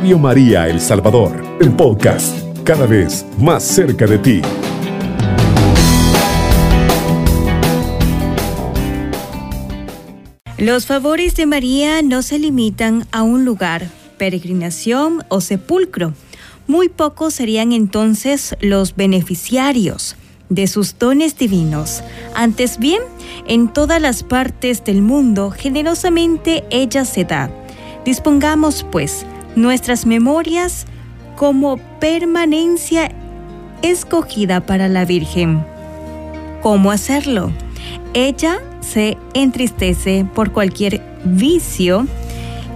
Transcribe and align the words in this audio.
María 0.00 0.68
El 0.70 0.80
Salvador, 0.80 1.44
el 1.60 1.70
podcast, 1.72 2.34
cada 2.64 2.86
vez 2.86 3.26
más 3.38 3.62
cerca 3.62 4.06
de 4.06 4.16
ti. 4.16 4.40
Los 10.56 10.86
favores 10.86 11.36
de 11.36 11.44
María 11.44 12.00
no 12.00 12.22
se 12.22 12.38
limitan 12.38 13.06
a 13.12 13.22
un 13.22 13.44
lugar, 13.44 13.86
peregrinación 14.16 15.24
o 15.28 15.42
sepulcro. 15.42 16.14
Muy 16.66 16.88
pocos 16.88 17.34
serían 17.34 17.72
entonces 17.72 18.56
los 18.62 18.96
beneficiarios 18.96 20.16
de 20.48 20.68
sus 20.68 20.98
dones 20.98 21.36
divinos. 21.36 22.02
Antes 22.34 22.78
bien, 22.78 23.02
en 23.46 23.70
todas 23.70 24.00
las 24.00 24.22
partes 24.22 24.84
del 24.84 25.02
mundo, 25.02 25.50
generosamente 25.50 26.64
ella 26.70 27.04
se 27.04 27.24
da. 27.24 27.50
Dispongamos, 28.06 28.86
pues, 28.90 29.26
nuestras 29.56 30.06
memorias 30.06 30.86
como 31.36 31.78
permanencia 31.98 33.10
escogida 33.82 34.64
para 34.64 34.88
la 34.88 35.04
Virgen. 35.04 35.64
¿Cómo 36.62 36.90
hacerlo? 36.90 37.50
Ella 38.14 38.58
se 38.80 39.16
entristece 39.34 40.26
por 40.34 40.52
cualquier 40.52 41.02
vicio 41.24 42.06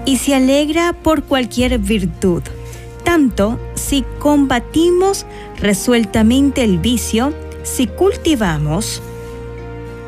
y 0.05 0.17
se 0.17 0.35
alegra 0.35 0.93
por 0.93 1.25
cualquier 1.25 1.79
virtud. 1.79 2.43
Tanto 3.05 3.59
si 3.75 4.05
combatimos 4.19 5.27
resueltamente 5.59 6.65
el 6.65 6.79
vicio, 6.79 7.33
si 7.63 7.87
cultivamos 7.87 9.03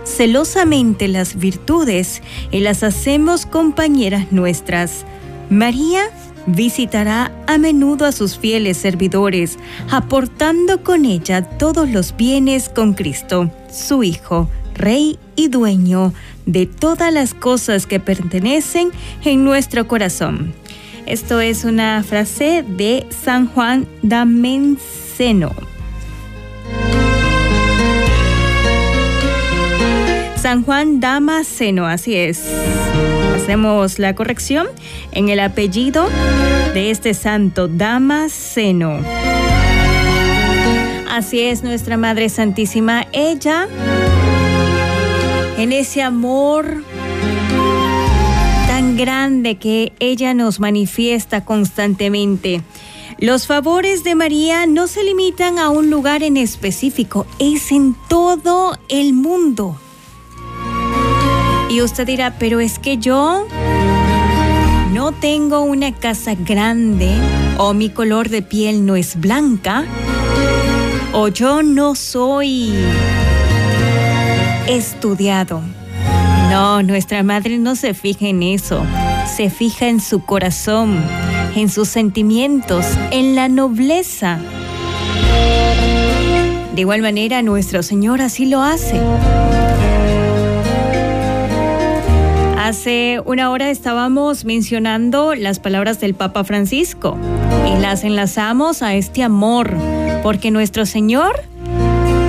celosamente 0.04 1.06
las 1.06 1.36
virtudes 1.36 2.22
y 2.50 2.60
las 2.60 2.82
hacemos 2.82 3.46
compañeras 3.46 4.32
nuestras, 4.32 5.04
María 5.50 6.10
visitará 6.54 7.32
a 7.46 7.58
menudo 7.58 8.04
a 8.04 8.12
sus 8.12 8.38
fieles 8.38 8.76
servidores, 8.76 9.58
aportando 9.90 10.82
con 10.82 11.04
ella 11.04 11.42
todos 11.42 11.88
los 11.88 12.16
bienes 12.16 12.68
con 12.68 12.94
Cristo, 12.94 13.50
su 13.70 14.02
Hijo, 14.02 14.48
Rey 14.74 15.18
y 15.36 15.48
Dueño 15.48 16.12
de 16.46 16.66
todas 16.66 17.12
las 17.12 17.34
cosas 17.34 17.86
que 17.86 18.00
pertenecen 18.00 18.90
en 19.24 19.44
nuestro 19.44 19.86
corazón. 19.86 20.54
Esto 21.06 21.40
es 21.40 21.64
una 21.64 22.02
frase 22.02 22.64
de 22.66 23.06
San 23.10 23.46
Juan 23.48 23.86
Damasceno. 24.02 25.54
San 30.36 30.62
Juan 30.62 31.00
Damasceno, 31.00 31.86
así 31.86 32.14
es. 32.14 32.44
Hacemos 33.48 33.98
la 33.98 34.14
corrección 34.14 34.66
en 35.10 35.30
el 35.30 35.40
apellido 35.40 36.06
de 36.74 36.90
este 36.90 37.14
santo, 37.14 37.66
Damasceno. 37.66 39.00
Así 41.08 41.40
es 41.40 41.62
nuestra 41.62 41.96
Madre 41.96 42.28
Santísima. 42.28 43.06
Ella, 43.10 43.66
en 45.56 45.72
ese 45.72 46.02
amor 46.02 46.84
tan 48.66 48.98
grande 48.98 49.54
que 49.56 49.94
ella 49.98 50.34
nos 50.34 50.60
manifiesta 50.60 51.46
constantemente. 51.46 52.60
Los 53.16 53.46
favores 53.46 54.04
de 54.04 54.14
María 54.14 54.66
no 54.66 54.88
se 54.88 55.02
limitan 55.02 55.58
a 55.58 55.70
un 55.70 55.88
lugar 55.88 56.22
en 56.22 56.36
específico, 56.36 57.26
es 57.38 57.72
en 57.72 57.96
todo 58.10 58.78
el 58.90 59.14
mundo. 59.14 59.80
Y 61.70 61.82
usted 61.82 62.06
dirá, 62.06 62.34
pero 62.38 62.60
es 62.60 62.78
que 62.78 62.96
yo 62.96 63.46
no 64.92 65.12
tengo 65.12 65.60
una 65.60 65.92
casa 65.92 66.34
grande 66.34 67.14
o 67.58 67.74
mi 67.74 67.90
color 67.90 68.30
de 68.30 68.42
piel 68.42 68.86
no 68.86 68.96
es 68.96 69.20
blanca 69.20 69.84
o 71.12 71.28
yo 71.28 71.62
no 71.62 71.94
soy 71.94 72.72
estudiado. 74.66 75.60
No, 76.50 76.82
nuestra 76.82 77.22
madre 77.22 77.58
no 77.58 77.76
se 77.76 77.92
fija 77.92 78.26
en 78.26 78.42
eso, 78.42 78.82
se 79.36 79.50
fija 79.50 79.88
en 79.88 80.00
su 80.00 80.24
corazón, 80.24 80.98
en 81.54 81.68
sus 81.68 81.88
sentimientos, 81.88 82.86
en 83.10 83.34
la 83.34 83.48
nobleza. 83.48 84.38
De 86.74 86.80
igual 86.80 87.02
manera, 87.02 87.42
nuestro 87.42 87.82
Señor 87.82 88.22
así 88.22 88.46
lo 88.46 88.62
hace. 88.62 89.00
Hace 92.68 93.22
una 93.24 93.50
hora 93.50 93.70
estábamos 93.70 94.44
mencionando 94.44 95.34
las 95.34 95.58
palabras 95.58 96.00
del 96.00 96.12
Papa 96.12 96.44
Francisco 96.44 97.16
y 97.66 97.80
las 97.80 98.04
enlazamos 98.04 98.82
a 98.82 98.94
este 98.94 99.22
amor, 99.22 99.74
porque 100.22 100.50
nuestro 100.50 100.84
Señor 100.84 101.44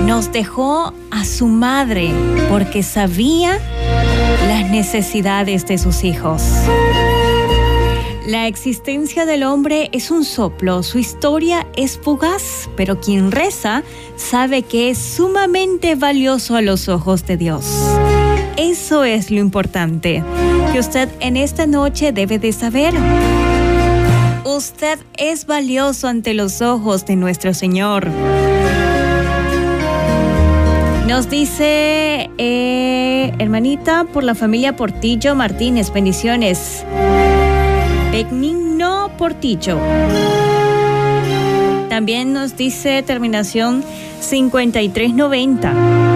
nos 0.06 0.32
dejó 0.32 0.94
a 1.10 1.26
su 1.26 1.46
madre 1.46 2.10
porque 2.48 2.82
sabía 2.82 3.58
las 4.48 4.70
necesidades 4.70 5.66
de 5.66 5.76
sus 5.76 6.04
hijos. 6.04 6.42
La 8.26 8.46
existencia 8.46 9.26
del 9.26 9.42
hombre 9.42 9.90
es 9.92 10.10
un 10.10 10.24
soplo, 10.24 10.82
su 10.82 10.98
historia 10.98 11.66
es 11.76 11.98
fugaz, 11.98 12.70
pero 12.78 12.98
quien 12.98 13.30
reza 13.30 13.82
sabe 14.16 14.62
que 14.62 14.88
es 14.88 14.96
sumamente 14.96 15.96
valioso 15.96 16.56
a 16.56 16.62
los 16.62 16.88
ojos 16.88 17.26
de 17.26 17.36
Dios. 17.36 17.66
Eso 18.60 19.04
es 19.04 19.30
lo 19.30 19.40
importante 19.40 20.22
que 20.70 20.78
usted 20.78 21.08
en 21.20 21.38
esta 21.38 21.66
noche 21.66 22.12
debe 22.12 22.38
de 22.38 22.52
saber. 22.52 22.92
Usted 24.44 24.98
es 25.16 25.46
valioso 25.46 26.08
ante 26.08 26.34
los 26.34 26.60
ojos 26.60 27.06
de 27.06 27.16
nuestro 27.16 27.54
Señor. 27.54 28.06
Nos 31.08 31.30
dice 31.30 32.28
eh, 32.36 33.32
hermanita 33.38 34.04
por 34.04 34.24
la 34.24 34.34
familia 34.34 34.76
Portillo 34.76 35.34
Martínez, 35.34 35.90
bendiciones. 35.90 36.84
Benigno 38.12 39.10
Portillo. 39.16 39.78
También 41.88 42.34
nos 42.34 42.58
dice 42.58 43.02
terminación 43.04 43.82
5390. 44.20 46.09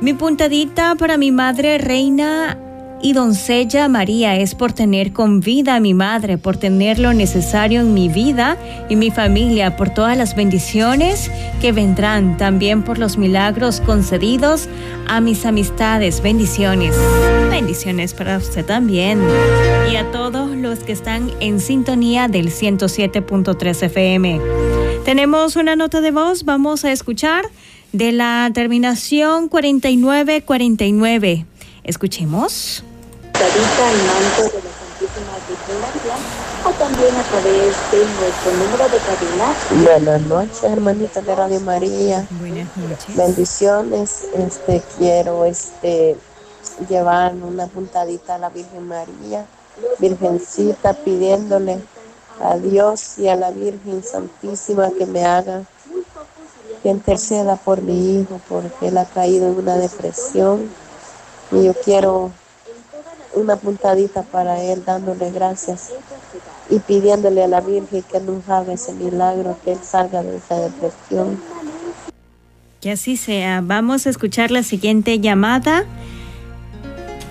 Mi 0.00 0.14
puntadita 0.14 0.94
para 0.94 1.18
mi 1.18 1.30
madre 1.30 1.76
reina 1.76 2.56
y 3.02 3.12
doncella 3.12 3.86
María 3.88 4.34
es 4.36 4.54
por 4.54 4.72
tener 4.72 5.12
con 5.12 5.40
vida 5.40 5.76
a 5.76 5.80
mi 5.80 5.92
madre, 5.92 6.38
por 6.38 6.56
tener 6.56 6.98
lo 6.98 7.12
necesario 7.12 7.82
en 7.82 7.92
mi 7.92 8.08
vida 8.08 8.56
y 8.88 8.96
mi 8.96 9.10
familia, 9.10 9.76
por 9.76 9.90
todas 9.90 10.16
las 10.16 10.34
bendiciones 10.34 11.30
que 11.60 11.72
vendrán, 11.72 12.38
también 12.38 12.82
por 12.82 12.98
los 12.98 13.18
milagros 13.18 13.82
concedidos 13.82 14.70
a 15.06 15.20
mis 15.20 15.44
amistades. 15.44 16.22
Bendiciones. 16.22 16.96
Bendiciones 17.50 18.14
para 18.14 18.38
usted 18.38 18.64
también. 18.64 19.20
Y 19.92 19.96
a 19.96 20.10
todos 20.12 20.56
los 20.56 20.78
que 20.78 20.92
están 20.92 21.30
en 21.40 21.60
sintonía 21.60 22.26
del 22.26 22.48
107.3 22.48 23.82
FM. 23.82 24.40
Tenemos 25.04 25.56
una 25.56 25.76
nota 25.76 26.00
de 26.00 26.10
voz, 26.10 26.44
vamos 26.44 26.86
a 26.86 26.92
escuchar 26.92 27.44
de 27.92 28.12
la 28.12 28.50
terminación 28.54 29.48
4949. 29.48 31.46
Escuchemos. 31.84 32.84
o 36.64 36.70
también 36.72 37.16
a 37.16 37.22
través 37.22 37.74
de 37.90 38.04
nuestro 38.20 38.52
número 38.52 38.88
de 38.88 38.98
cabina. 38.98 39.54
Buenas 39.82 40.22
noches, 40.22 40.62
hermanita 40.62 41.20
de 41.22 41.34
Radio 41.34 41.60
María. 41.60 42.26
Buenas 42.38 42.76
noches. 42.76 43.16
Bendiciones. 43.16 44.26
Este 44.34 44.82
quiero 44.98 45.44
este 45.44 46.16
llevar 46.88 47.34
una 47.34 47.66
puntadita 47.66 48.34
a 48.34 48.38
la 48.38 48.50
Virgen 48.50 48.86
María, 48.86 49.46
Virgencita, 49.98 50.92
pidiéndole 50.92 51.78
a 52.42 52.56
Dios 52.56 53.18
y 53.18 53.28
a 53.28 53.36
la 53.36 53.50
Virgen 53.50 54.02
Santísima 54.02 54.90
que 54.96 55.06
me 55.06 55.24
haga 55.24 55.64
que 56.82 56.88
interceda 56.88 57.56
por 57.56 57.82
mi 57.82 58.20
hijo 58.20 58.40
porque 58.48 58.88
él 58.88 58.98
ha 58.98 59.04
caído 59.04 59.48
en 59.48 59.58
una 59.58 59.76
depresión 59.76 60.68
y 61.52 61.64
yo 61.64 61.74
quiero 61.84 62.30
una 63.34 63.56
puntadita 63.56 64.22
para 64.22 64.62
él 64.62 64.82
dándole 64.84 65.30
gracias 65.30 65.92
y 66.68 66.78
pidiéndole 66.78 67.44
a 67.44 67.48
la 67.48 67.60
Virgen 67.60 68.02
que 68.02 68.20
nos 68.20 68.48
haga 68.48 68.72
ese 68.72 68.92
milagro, 68.92 69.56
que 69.64 69.72
él 69.72 69.78
salga 69.82 70.22
de 70.22 70.36
esa 70.36 70.56
depresión. 70.56 71.40
Que 72.80 72.92
así 72.92 73.16
sea. 73.16 73.60
Vamos 73.60 74.06
a 74.06 74.10
escuchar 74.10 74.50
la 74.50 74.62
siguiente 74.62 75.18
llamada. 75.20 75.84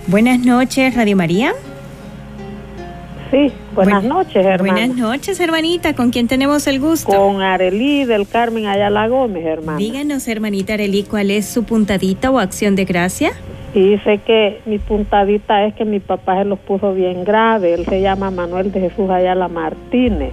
Buenas 0.06 0.40
noches, 0.40 0.94
Radio 0.94 1.16
María. 1.16 1.54
Sí, 3.30 3.52
buenas 3.74 4.02
noches, 4.02 4.44
hermano. 4.44 4.72
Buenas 4.72 4.96
noches, 4.96 5.38
hermanita. 5.38 5.94
¿Con 5.94 6.10
quién 6.10 6.26
tenemos 6.26 6.66
el 6.66 6.80
gusto? 6.80 7.12
Con 7.12 7.42
Arelí 7.42 8.04
del 8.04 8.26
Carmen 8.26 8.66
Ayala 8.66 9.06
Gómez, 9.06 9.46
hermano. 9.46 9.78
Díganos, 9.78 10.26
hermanita 10.26 10.74
Arelí, 10.74 11.04
¿cuál 11.04 11.30
es 11.30 11.46
su 11.46 11.64
puntadita 11.64 12.30
o 12.30 12.38
acción 12.40 12.74
de 12.74 12.84
gracia? 12.84 13.30
Y 13.72 13.90
dice 13.90 14.18
que 14.26 14.60
mi 14.66 14.80
puntadita 14.80 15.64
es 15.64 15.74
que 15.74 15.84
mi 15.84 16.00
papá 16.00 16.38
se 16.38 16.44
los 16.44 16.58
puso 16.58 16.92
bien 16.92 17.24
grave. 17.24 17.72
Él 17.74 17.86
se 17.86 18.00
llama 18.00 18.32
Manuel 18.32 18.72
de 18.72 18.80
Jesús 18.80 19.08
Ayala 19.10 19.48
Martínez. 19.48 20.32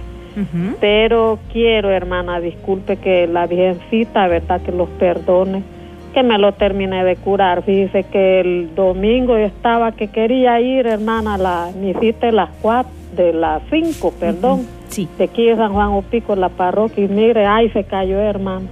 Pero 0.80 1.40
quiero, 1.52 1.90
hermana, 1.90 2.40
disculpe 2.40 2.96
que 2.96 3.26
la 3.26 3.48
Virgencita, 3.48 4.28
¿verdad? 4.28 4.60
Que 4.60 4.70
los 4.70 4.88
perdone, 4.90 5.64
que 6.08 6.22
me 6.22 6.38
lo 6.38 6.52
termine 6.52 7.04
de 7.04 7.16
curar. 7.16 7.62
Fíjese 7.62 8.04
que 8.04 8.40
el 8.40 8.74
domingo 8.74 9.38
yo 9.38 9.44
estaba 9.44 9.92
que 9.92 10.08
quería 10.08 10.60
ir, 10.60 10.86
hermana, 10.86 11.34
a 11.34 11.38
la 11.38 11.68
visita 11.74 12.26
de 12.26 12.32
las 12.32 12.50
cuatro, 12.60 12.92
de 13.16 13.32
las 13.32 13.62
cinco, 13.70 14.12
perdón, 14.18 14.66
Sí. 14.88 15.08
de 15.18 15.24
aquí 15.24 15.46
de 15.46 15.56
San 15.56 15.72
Juan 15.72 15.88
Opico, 15.90 16.34
la 16.36 16.48
parroquia, 16.48 17.04
y 17.04 17.08
mire, 17.08 17.46
ay, 17.46 17.68
se 17.70 17.84
cayó, 17.84 18.18
hermano. 18.18 18.66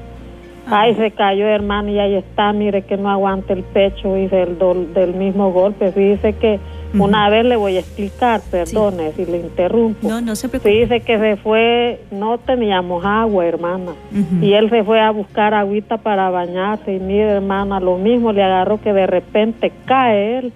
Ay, 0.68 0.94
se 0.96 1.12
cayó, 1.12 1.46
hermano, 1.46 1.90
y 1.90 1.98
ahí 1.98 2.14
está, 2.16 2.52
mire 2.52 2.82
que 2.82 2.96
no 2.96 3.08
aguanta 3.08 3.52
el 3.52 3.62
pecho 3.62 4.16
y 4.16 4.26
del, 4.26 4.58
del 4.94 5.14
mismo 5.14 5.52
golpe. 5.52 5.92
Fíjese 5.92 6.32
que 6.32 6.58
una 6.98 7.28
vez 7.30 7.44
le 7.44 7.56
voy 7.56 7.76
a 7.76 7.80
explicar, 7.80 8.40
perdone 8.50 9.12
si 9.12 9.24
le 9.24 9.38
interrumpo. 9.38 10.08
No, 10.08 10.20
no 10.20 10.34
se 10.36 10.48
preocupe. 10.48 10.70
Dice 10.70 11.00
que 11.00 11.18
se 11.18 11.36
fue, 11.36 12.00
no 12.10 12.38
teníamos 12.38 13.04
agua, 13.04 13.46
hermana. 13.46 13.92
Y 14.40 14.52
él 14.52 14.70
se 14.70 14.84
fue 14.84 15.00
a 15.00 15.10
buscar 15.10 15.54
agüita 15.54 15.98
para 15.98 16.30
bañarse. 16.30 16.94
Y 16.94 17.00
mire, 17.00 17.30
hermana, 17.30 17.80
lo 17.80 17.98
mismo 17.98 18.32
le 18.32 18.42
agarró 18.42 18.80
que 18.80 18.92
de 18.92 19.06
repente 19.06 19.72
cae 19.84 20.38
él. 20.38 20.52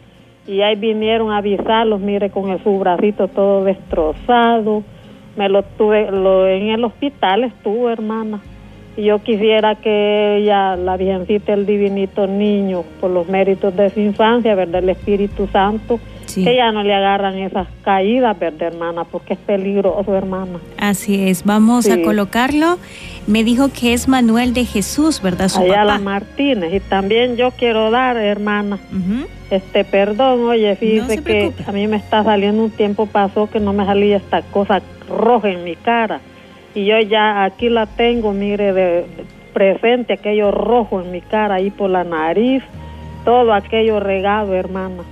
Y 0.46 0.62
ahí 0.62 0.76
vinieron 0.76 1.30
a 1.30 1.38
avisarlos, 1.38 2.00
mire, 2.00 2.30
con 2.30 2.50
el, 2.50 2.62
su 2.62 2.78
bracito 2.78 3.28
todo 3.28 3.64
destrozado. 3.64 4.82
Me 5.36 5.48
lo 5.48 5.62
tuve, 5.62 6.10
lo, 6.10 6.46
en 6.46 6.68
el 6.70 6.84
hospital 6.84 7.44
estuvo, 7.44 7.88
hermana. 7.88 8.40
Yo 9.02 9.18
quisiera 9.22 9.74
que 9.76 10.36
ella, 10.38 10.76
la 10.76 10.96
Virgencita, 10.96 11.52
el 11.54 11.66
Divinito 11.66 12.26
Niño, 12.26 12.84
por 13.00 13.10
los 13.10 13.28
méritos 13.28 13.74
de 13.76 13.90
su 13.90 14.00
infancia, 14.00 14.54
¿verdad? 14.54 14.82
El 14.82 14.90
Espíritu 14.90 15.46
Santo, 15.52 15.98
Sí. 16.26 16.44
que 16.44 16.54
ya 16.54 16.70
no 16.70 16.84
le 16.84 16.94
agarran 16.94 17.36
esas 17.38 17.66
caídas, 17.82 18.38
¿verdad, 18.38 18.68
hermana? 18.68 19.02
Porque 19.04 19.32
es 19.34 19.38
peligroso, 19.40 20.14
hermana. 20.14 20.60
Así 20.78 21.28
es, 21.28 21.44
vamos 21.44 21.88
a 21.90 22.00
colocarlo. 22.02 22.78
Me 23.26 23.42
dijo 23.42 23.68
que 23.72 23.92
es 23.94 24.06
Manuel 24.06 24.54
de 24.54 24.64
Jesús, 24.64 25.20
¿verdad? 25.22 25.48
Su 25.48 25.60
Ayala 25.62 25.94
papá. 25.94 26.04
Martínez. 26.04 26.72
Y 26.72 26.78
también 26.80 27.36
yo 27.36 27.50
quiero 27.50 27.90
dar, 27.90 28.16
hermana, 28.16 28.78
este 29.50 29.84
perdón, 29.84 30.44
oye, 30.46 30.76
fíjese 30.76 31.16
se 31.16 31.22
que 31.22 31.52
a 31.66 31.72
mí 31.72 31.88
me 31.88 31.96
está 31.96 32.22
saliendo 32.22 32.62
un 32.62 32.70
tiempo 32.70 33.06
pasó 33.06 33.48
que 33.50 33.58
no 33.58 33.72
me 33.72 33.84
salía 33.84 34.18
esta 34.18 34.42
cosa 34.42 34.80
roja 35.08 35.50
en 35.50 35.64
mi 35.64 35.74
cara. 35.74 36.20
Y 36.74 36.86
yo 36.86 36.98
ya 37.00 37.44
aquí 37.44 37.68
la 37.68 37.86
tengo, 37.86 38.32
mire, 38.32 38.72
de, 38.72 39.04
presente 39.52 40.14
aquello 40.14 40.50
rojo 40.50 41.00
en 41.00 41.10
mi 41.10 41.20
cara, 41.20 41.56
ahí 41.56 41.70
por 41.70 41.90
la 41.90 42.04
nariz, 42.04 42.62
todo 43.24 43.52
aquello 43.52 44.00
regado, 44.00 44.54
hermana. 44.54 45.02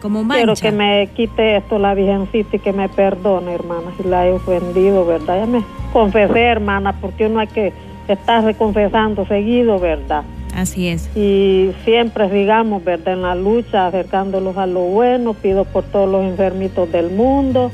Como 0.00 0.22
mancha. 0.22 0.44
Quiero 0.44 0.54
que 0.54 0.72
me 0.72 1.08
quite 1.08 1.56
esto 1.56 1.78
la 1.78 1.94
Virgencita 1.94 2.56
y 2.56 2.58
que 2.60 2.72
me 2.72 2.88
perdone, 2.88 3.52
hermana, 3.52 3.92
si 3.96 4.04
la 4.08 4.26
he 4.26 4.32
ofendido, 4.32 5.04
¿verdad? 5.04 5.40
Ya 5.40 5.46
me 5.46 5.64
confesé, 5.92 6.42
hermana, 6.42 6.94
porque 7.00 7.26
uno 7.26 7.40
hay 7.40 7.48
que 7.48 7.72
estar 8.06 8.44
reconfesando 8.44 9.26
seguido, 9.26 9.78
¿verdad? 9.80 10.22
Así 10.54 10.88
es. 10.88 11.08
Y 11.16 11.72
siempre 11.84 12.30
sigamos, 12.30 12.84
¿verdad? 12.84 13.14
En 13.14 13.22
la 13.22 13.34
lucha, 13.34 13.86
acercándolos 13.86 14.56
a 14.56 14.66
lo 14.66 14.80
bueno. 14.80 15.34
Pido 15.34 15.64
por 15.64 15.84
todos 15.84 16.08
los 16.10 16.24
enfermitos 16.24 16.90
del 16.90 17.10
mundo. 17.10 17.70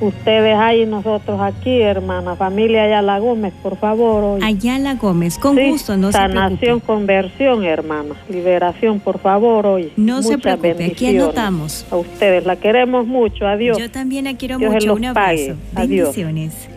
Ustedes 0.00 0.56
ahí 0.58 0.82
y 0.82 0.86
nosotros 0.86 1.40
aquí, 1.40 1.80
hermana. 1.80 2.34
Familia 2.36 2.82
Ayala 2.82 3.18
Gómez, 3.20 3.52
por 3.62 3.76
favor. 3.78 4.24
oye. 4.24 4.44
Ayala 4.44 4.94
Gómez, 4.94 5.38
con 5.38 5.56
Sí, 5.56 5.70
gusto, 5.70 5.96
no 5.96 6.08
se 6.08 6.18
Sanación, 6.18 6.58
preocupe. 6.58 6.86
conversión, 6.86 7.64
hermana. 7.64 8.14
Liberación, 8.28 8.98
por 9.00 9.18
favor, 9.20 9.66
hoy. 9.66 9.92
No 9.96 10.22
se 10.22 10.36
preocupe, 10.36 10.84
aquí 10.92 11.16
anotamos. 11.16 11.86
A 11.90 11.96
ustedes, 11.96 12.44
la 12.44 12.56
queremos 12.56 13.06
mucho. 13.06 13.46
Adiós. 13.46 13.78
Yo 13.78 13.90
también 13.90 14.24
la 14.24 14.34
quiero 14.34 14.58
Dios 14.58 14.72
se 14.72 14.78
mucho. 14.80 14.94
Un 14.94 15.04
abrazo. 15.04 15.54
Adiós. 15.76 16.14
Bendiciones. 16.16 16.68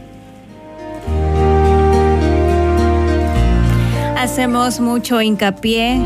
Hacemos 4.17 4.79
mucho 4.79 5.21
hincapié 5.21 5.99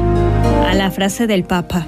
a 0.69 0.73
la 0.75 0.91
frase 0.91 1.27
del 1.27 1.43
Papa. 1.43 1.85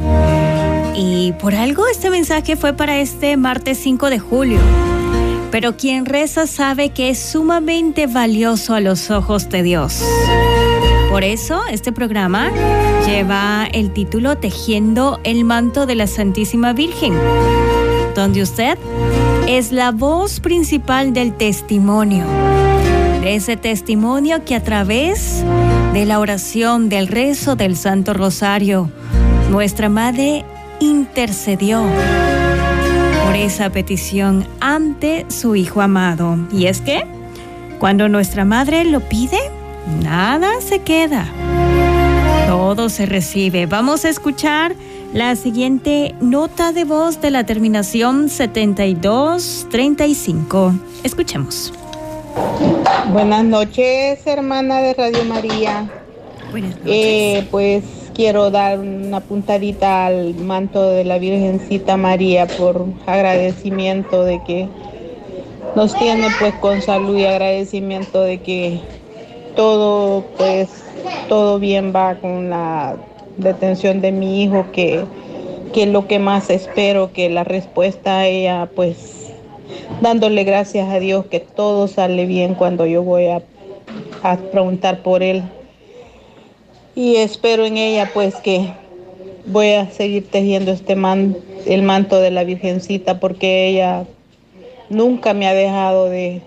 Y 0.95 1.33
por 1.33 1.55
algo 1.55 1.87
este 1.87 2.09
mensaje 2.09 2.55
fue 2.55 2.73
para 2.73 2.97
este 2.99 3.35
martes 3.37 3.77
5 3.79 4.09
de 4.09 4.19
julio. 4.19 4.59
Pero 5.53 5.77
quien 5.77 6.07
reza 6.07 6.47
sabe 6.47 6.89
que 6.89 7.11
es 7.11 7.19
sumamente 7.19 8.07
valioso 8.07 8.73
a 8.73 8.79
los 8.79 9.11
ojos 9.11 9.49
de 9.49 9.61
Dios. 9.61 10.03
Por 11.11 11.23
eso 11.23 11.61
este 11.69 11.91
programa 11.91 12.51
lleva 13.05 13.67
el 13.71 13.93
título 13.93 14.35
Tejiendo 14.35 15.19
el 15.23 15.43
manto 15.43 15.85
de 15.85 15.93
la 15.93 16.07
Santísima 16.07 16.73
Virgen, 16.73 17.13
donde 18.15 18.41
usted 18.41 18.79
es 19.47 19.71
la 19.71 19.91
voz 19.91 20.39
principal 20.39 21.13
del 21.13 21.37
testimonio. 21.37 22.25
De 23.21 23.35
ese 23.35 23.55
testimonio 23.55 24.43
que 24.45 24.55
a 24.55 24.63
través 24.63 25.43
de 25.93 26.05
la 26.07 26.19
oración, 26.19 26.89
del 26.89 27.07
rezo 27.07 27.55
del 27.55 27.77
Santo 27.77 28.15
Rosario, 28.15 28.89
nuestra 29.51 29.87
Madre 29.87 30.45
intercedió 30.79 31.85
por 33.23 33.35
esa 33.35 33.69
petición 33.69 34.47
ante 34.59 35.25
su 35.29 35.55
Hijo 35.55 35.81
amado. 35.81 36.37
Y 36.51 36.65
es 36.67 36.81
que 36.81 37.03
cuando 37.79 38.09
nuestra 38.09 38.45
Madre 38.45 38.83
lo 38.83 38.99
pide, 38.99 39.39
nada 40.01 40.61
se 40.61 40.79
queda. 40.79 41.25
Todo 42.47 42.89
se 42.89 43.05
recibe. 43.05 43.65
Vamos 43.65 44.03
a 44.05 44.09
escuchar 44.09 44.75
la 45.13 45.35
siguiente 45.35 46.15
nota 46.21 46.71
de 46.73 46.83
voz 46.83 47.21
de 47.21 47.31
la 47.31 47.45
terminación 47.45 48.29
7235. 48.29 50.73
Escuchemos. 51.03 51.73
Buenas 53.11 53.45
noches, 53.45 54.19
hermana 54.25 54.79
de 54.79 54.93
Radio 54.93 55.23
María. 55.25 55.89
Buenas 56.51 56.75
noches. 56.77 56.87
Eh, 56.87 57.47
pues 57.51 57.83
quiero 58.13 58.51
dar 58.51 58.79
una 58.79 59.19
puntadita 59.19 60.05
al 60.05 60.35
manto 60.35 60.89
de 60.89 61.03
la 61.03 61.17
Virgencita 61.17 61.97
María 61.97 62.47
por 62.47 62.85
agradecimiento 63.05 64.23
de 64.23 64.43
que 64.43 64.67
nos 65.75 65.95
tiene 65.95 66.27
pues 66.39 66.53
con 66.55 66.81
salud 66.81 67.17
y 67.17 67.25
agradecimiento 67.25 68.21
de 68.21 68.39
que 68.41 68.79
todo 69.55 70.23
pues 70.37 70.69
todo 71.27 71.59
bien 71.59 71.93
va 71.95 72.15
con 72.15 72.49
la 72.49 72.95
detención 73.37 74.01
de 74.01 74.11
mi 74.11 74.43
hijo 74.43 74.67
que 74.71 75.03
que 75.73 75.83
es 75.83 75.89
lo 75.89 76.07
que 76.07 76.19
más 76.19 76.51
espero 76.51 77.11
que 77.13 77.29
la 77.29 77.43
respuesta 77.43 78.27
ella 78.27 78.69
pues 78.75 79.23
dándole 80.01 80.43
gracias 80.43 80.89
a 80.89 80.99
Dios 80.99 81.25
que 81.25 81.39
todo 81.39 81.87
sale 81.87 82.25
bien 82.25 82.53
cuando 82.53 82.85
yo 82.85 83.01
voy 83.01 83.27
a, 83.27 83.41
a 84.21 84.37
preguntar 84.37 85.01
por 85.01 85.23
él. 85.23 85.43
Y 86.95 87.15
espero 87.15 87.65
en 87.65 87.77
ella 87.77 88.11
pues 88.13 88.35
que 88.35 88.71
voy 89.45 89.71
a 89.73 89.89
seguir 89.89 90.29
tejiendo 90.29 90.71
este 90.71 90.95
man, 90.95 91.35
el 91.65 91.81
manto 91.81 92.19
de 92.19 92.31
la 92.31 92.43
Virgencita 92.43 93.19
porque 93.19 93.67
ella 93.67 94.05
nunca 94.89 95.33
me 95.33 95.47
ha 95.47 95.53
dejado 95.53 96.09
de, 96.09 96.41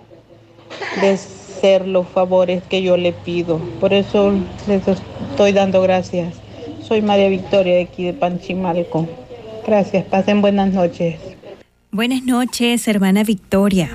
de 1.00 1.16
ser 1.16 1.86
los 1.86 2.06
favores 2.06 2.62
que 2.62 2.82
yo 2.82 2.96
le 2.96 3.12
pido. 3.12 3.58
Por 3.80 3.92
eso 3.92 4.32
les 4.68 4.82
estoy 4.86 5.52
dando 5.52 5.82
gracias. 5.82 6.34
Soy 6.82 7.02
María 7.02 7.28
Victoria 7.28 7.74
de 7.74 7.82
aquí 7.82 8.04
de 8.04 8.12
Panchimalco. 8.12 9.08
Gracias, 9.66 10.04
pasen 10.04 10.40
buenas 10.40 10.72
noches. 10.72 11.16
Buenas 11.90 12.22
noches, 12.22 12.86
hermana 12.86 13.24
Victoria. 13.24 13.90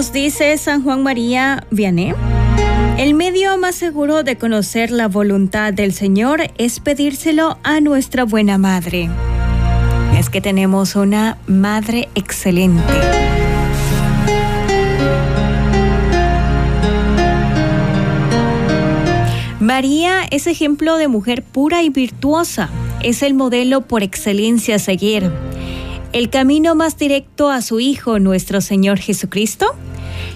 Nos 0.00 0.12
dice 0.14 0.56
San 0.56 0.82
Juan 0.82 1.02
María 1.02 1.66
Vianney, 1.70 2.14
el 2.96 3.12
medio 3.12 3.58
más 3.58 3.74
seguro 3.74 4.22
de 4.22 4.38
conocer 4.38 4.90
la 4.90 5.08
voluntad 5.08 5.74
del 5.74 5.92
Señor 5.92 6.40
es 6.56 6.80
pedírselo 6.80 7.58
a 7.64 7.82
nuestra 7.82 8.24
buena 8.24 8.56
madre. 8.56 9.10
Es 10.18 10.30
que 10.30 10.40
tenemos 10.40 10.96
una 10.96 11.36
madre 11.46 12.08
excelente. 12.14 12.82
María 19.60 20.22
es 20.30 20.46
ejemplo 20.46 20.96
de 20.96 21.08
mujer 21.08 21.42
pura 21.42 21.82
y 21.82 21.90
virtuosa. 21.90 22.70
Es 23.02 23.22
el 23.22 23.34
modelo 23.34 23.82
por 23.82 24.02
excelencia 24.02 24.76
a 24.76 24.78
seguir. 24.78 25.30
El 26.12 26.28
camino 26.28 26.74
más 26.74 26.98
directo 26.98 27.50
a 27.50 27.62
su 27.62 27.78
Hijo, 27.78 28.18
nuestro 28.18 28.60
Señor 28.60 28.98
Jesucristo. 28.98 29.66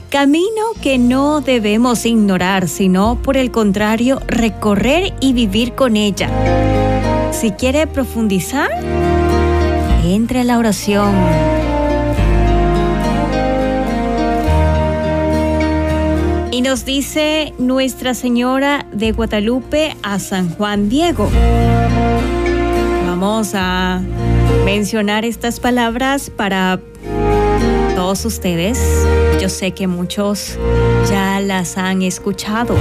Camino 0.09 0.63
que 0.81 0.99
no 0.99 1.41
debemos 1.41 2.07
ignorar, 2.07 2.69
sino 2.69 3.21
por 3.21 3.37
el 3.37 3.51
contrario, 3.51 4.21
recorrer 4.29 5.13
y 5.19 5.33
vivir 5.33 5.75
con 5.75 5.97
ella. 5.97 6.31
Si 7.33 7.51
quiere 7.51 7.89
profundizar, 7.89 8.71
entre 10.05 10.43
a 10.43 10.45
la 10.45 10.59
oración. 10.59 11.13
Y 16.53 16.61
nos 16.61 16.85
dice 16.85 17.53
Nuestra 17.59 18.15
Señora 18.15 18.87
de 18.93 19.11
Guadalupe 19.11 19.97
a 20.05 20.21
San 20.21 20.51
Juan 20.51 20.89
Diego. 20.89 21.29
Vamos 23.09 23.55
a 23.55 24.01
mencionar 24.65 25.25
estas 25.25 25.61
palabras 25.61 26.31
para 26.31 26.81
todos 27.95 28.25
ustedes. 28.25 28.79
Yo 29.41 29.49
sé 29.49 29.73
que 29.73 29.87
muchos 29.87 30.59
ya 31.09 31.41
las 31.41 31.77
han 31.79 32.03
escuchado, 32.03 32.77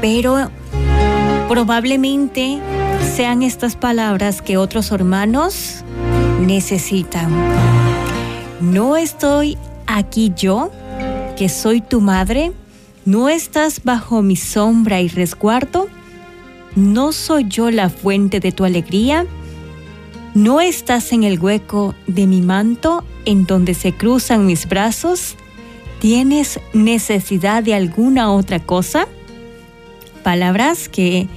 pero 0.00 0.50
probablemente 1.48 2.58
sean 3.14 3.42
estas 3.42 3.76
palabras 3.76 4.42
que 4.42 4.56
otros 4.56 4.90
hermanos 4.90 5.84
necesitan. 6.40 7.30
No 8.60 8.96
estoy 8.96 9.58
aquí 9.86 10.32
yo, 10.36 10.70
que 11.36 11.48
soy 11.48 11.80
tu 11.80 12.00
madre, 12.00 12.52
no 13.04 13.28
estás 13.28 13.82
bajo 13.84 14.22
mi 14.22 14.36
sombra 14.36 15.00
y 15.00 15.08
resguardo, 15.08 15.88
no 16.74 17.12
soy 17.12 17.46
yo 17.48 17.70
la 17.70 17.90
fuente 17.90 18.40
de 18.40 18.52
tu 18.52 18.64
alegría, 18.64 19.26
no 20.34 20.60
estás 20.60 21.12
en 21.12 21.24
el 21.24 21.38
hueco 21.38 21.94
de 22.06 22.26
mi 22.26 22.42
manto 22.42 23.04
en 23.24 23.44
donde 23.46 23.74
se 23.74 23.92
cruzan 23.92 24.46
mis 24.46 24.68
brazos, 24.68 25.36
¿tienes 26.00 26.60
necesidad 26.72 27.62
de 27.62 27.74
alguna 27.74 28.32
otra 28.32 28.60
cosa? 28.60 29.06
Palabras 30.22 30.88
que 30.88 31.28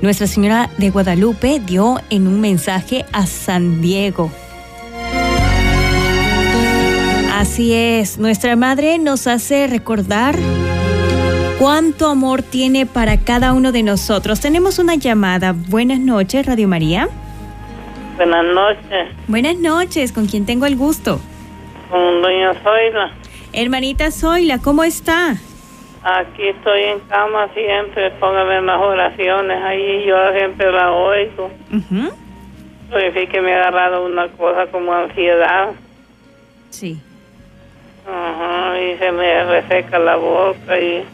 nuestra 0.00 0.26
Señora 0.26 0.70
de 0.78 0.90
Guadalupe 0.90 1.60
dio 1.60 2.00
en 2.10 2.26
un 2.26 2.40
mensaje 2.40 3.04
a 3.12 3.26
San 3.26 3.80
Diego. 3.80 4.30
Así 7.32 7.72
es, 7.72 8.18
nuestra 8.18 8.56
Madre 8.56 8.98
nos 8.98 9.26
hace 9.26 9.66
recordar 9.66 10.38
cuánto 11.58 12.08
amor 12.08 12.42
tiene 12.42 12.86
para 12.86 13.18
cada 13.18 13.52
uno 13.52 13.72
de 13.72 13.82
nosotros. 13.82 14.40
Tenemos 14.40 14.78
una 14.78 14.94
llamada. 14.94 15.52
Buenas 15.52 15.98
noches, 15.98 16.46
Radio 16.46 16.68
María. 16.68 17.08
Buenas 18.16 18.44
noches. 18.44 19.08
Buenas 19.26 19.56
noches, 19.56 20.12
¿con 20.12 20.26
quién 20.26 20.46
tengo 20.46 20.66
el 20.66 20.76
gusto? 20.76 21.20
Con 21.90 22.22
doña 22.22 22.54
Zoila. 22.62 23.10
Hermanita 23.52 24.10
Zoila, 24.10 24.58
¿cómo 24.58 24.84
está? 24.84 25.36
Aquí 26.04 26.48
estoy 26.48 26.82
en 26.82 27.00
cama 27.00 27.48
siempre, 27.54 28.10
póngame 28.12 28.60
las 28.62 28.80
oraciones 28.80 29.62
ahí, 29.62 30.04
yo 30.06 30.16
siempre 30.36 30.72
la 30.72 30.92
oigo. 30.92 31.50
Ujú. 31.72 32.12
Pues 32.90 33.14
sí 33.14 33.26
que 33.28 33.40
me 33.40 33.54
ha 33.54 33.60
agarrado 33.60 34.04
una 34.04 34.28
cosa 34.28 34.66
como 34.66 34.92
ansiedad. 34.92 35.70
Sí. 36.70 37.00
Ajá, 38.06 38.80
y 38.80 38.98
se 38.98 39.12
me 39.12 39.44
reseca 39.44 39.98
la 39.98 40.16
boca 40.16 40.78
y 40.78 41.04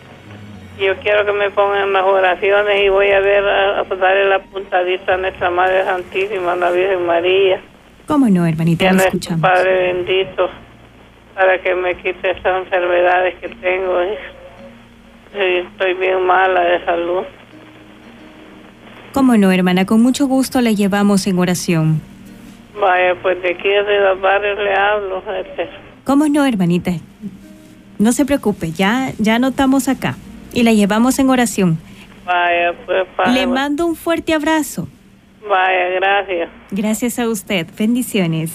yo 0.81 0.97
quiero 1.03 1.25
que 1.27 1.33
me 1.33 1.51
pongan 1.51 1.93
las 1.93 2.05
oraciones 2.05 2.85
y 2.85 2.89
voy 2.89 3.11
a 3.11 3.21
ver, 3.21 3.45
a, 3.45 3.81
a 3.81 3.85
darle 3.85 4.29
la 4.29 4.39
puntadita 4.41 5.15
a 5.15 5.17
nuestra 5.17 5.51
Madre 5.51 5.85
Santísima, 5.85 6.53
a 6.53 6.57
la 6.57 6.71
Virgen 6.71 7.07
María, 7.07 7.61
¿Cómo 8.07 8.29
no, 8.29 8.47
y 8.47 8.51
hermanita? 8.51 8.85
a 8.87 8.89
Lo 8.89 8.95
nuestro 8.95 9.19
escuchamos. 9.19 9.43
Padre 9.51 9.93
bendito, 9.93 10.49
para 11.35 11.59
que 11.61 11.75
me 11.75 11.95
quite 11.97 12.31
estas 12.31 12.63
enfermedades 12.65 13.35
que 13.37 13.49
tengo. 13.49 14.03
y- 14.03 14.39
y 15.39 15.57
estoy 15.59 15.93
bien 15.95 16.25
mala 16.27 16.61
de 16.63 16.85
salud. 16.87 17.23
¿Cómo 19.13 19.37
no, 19.37 19.51
hermana? 19.53 19.85
Con 19.85 20.03
mucho 20.03 20.27
gusto 20.27 20.61
le 20.63 20.75
llevamos 20.75 21.27
en 21.27 21.39
oración. 21.39 22.01
Vaya, 22.81 23.15
pues 23.21 23.41
de 23.43 23.51
aquí 23.51 23.69
de 23.69 24.01
los 24.01 24.21
barrios 24.21 24.59
le 24.59 24.73
hablo. 24.75 25.23
este. 25.39 25.69
¿Cómo 26.05 26.27
no, 26.29 26.47
hermanita? 26.47 26.93
No 27.99 28.13
se 28.13 28.25
preocupe, 28.25 28.71
ya, 28.71 29.11
ya 29.19 29.35
anotamos 29.35 29.89
acá 29.89 30.15
y 30.53 30.63
la 30.63 30.73
llevamos 30.73 31.19
en 31.19 31.31
oración. 31.31 31.79
Vaya, 32.25 32.75
pues 32.85 33.07
padre. 33.17 33.33
Le 33.33 33.47
mando 33.47 33.87
un 33.87 33.97
fuerte 33.97 34.35
abrazo. 34.35 34.89
Vaya, 35.49 35.89
gracias. 35.97 36.49
Gracias 36.71 37.19
a 37.19 37.29
usted. 37.29 37.67
Bendiciones. 37.79 38.53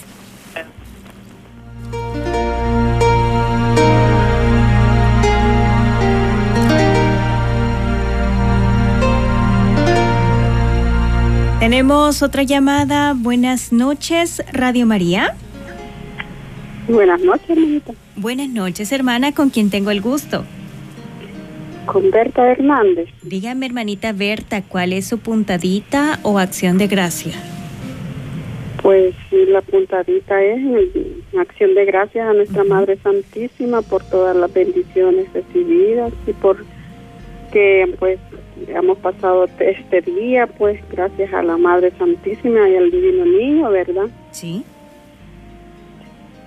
Tenemos 11.60 12.22
otra 12.22 12.44
llamada. 12.44 13.14
Buenas 13.16 13.72
noches, 13.72 14.44
Radio 14.52 14.86
María. 14.86 15.34
Buenas 16.90 17.22
noches, 17.22 17.50
hermanita. 17.50 17.94
Buenas 18.18 18.50
noches, 18.50 18.92
hermana, 18.92 19.32
con 19.32 19.50
quien 19.50 19.70
tengo 19.70 19.90
el 19.90 20.02
gusto. 20.02 20.44
Con 21.86 22.12
Berta 22.12 22.52
Hernández. 22.52 23.10
Dígame, 23.22 23.66
hermanita 23.66 24.14
Berta, 24.14 24.62
¿cuál 24.62 24.94
es 24.94 25.08
su 25.08 25.20
puntadita 25.20 26.20
o 26.24 26.40
acción 26.40 26.78
de 26.78 26.88
gracia? 26.88 27.34
Pues 28.82 29.16
sí, 29.30 29.46
la 29.48 29.62
puntadita 29.62 30.42
es 30.44 30.58
en 30.58 31.40
acción 31.40 31.74
de 31.74 31.86
gracias 31.86 32.28
a 32.28 32.34
nuestra 32.34 32.64
Madre 32.64 32.98
Santísima 32.98 33.82
por 33.82 34.04
todas 34.04 34.36
las 34.36 34.54
bendiciones 34.54 35.32
recibidas 35.34 36.12
y 36.28 36.34
por 36.34 36.66
que 37.54 37.96
pues 38.00 38.20
hemos 38.68 38.98
pasado 38.98 39.48
este 39.60 40.02
día, 40.02 40.48
pues 40.48 40.82
gracias 40.92 41.34
a 41.34 41.44
la 41.44 41.56
Madre 41.58 41.92
Santísima 41.98 42.68
y 42.68 42.76
al 42.76 42.92
Divino 42.92 43.26
Niño, 43.26 43.70
¿verdad? 43.70 44.08
Sí. 44.32 44.66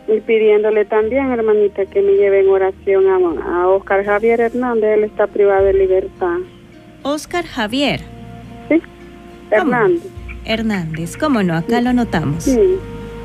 Y 0.08 0.20
pidiéndole 0.20 0.84
también, 0.84 1.32
hermanita, 1.32 1.84
que 1.86 2.00
me 2.00 2.12
lleve 2.12 2.40
en 2.40 2.48
oración 2.48 3.06
a, 3.08 3.60
a 3.60 3.68
Oscar 3.68 4.04
Javier 4.04 4.40
Hernández, 4.40 4.98
él 4.98 5.04
está 5.04 5.26
privado 5.26 5.64
de 5.64 5.74
libertad. 5.74 6.36
Oscar 7.02 7.44
Javier 7.44 8.00
¿Sí? 8.68 8.80
Hernández. 9.50 10.02
Hernández, 10.44 11.16
¿cómo 11.16 11.42
no? 11.42 11.56
Acá 11.56 11.80
lo 11.80 11.92
notamos. 11.92 12.44
Sí, 12.44 12.76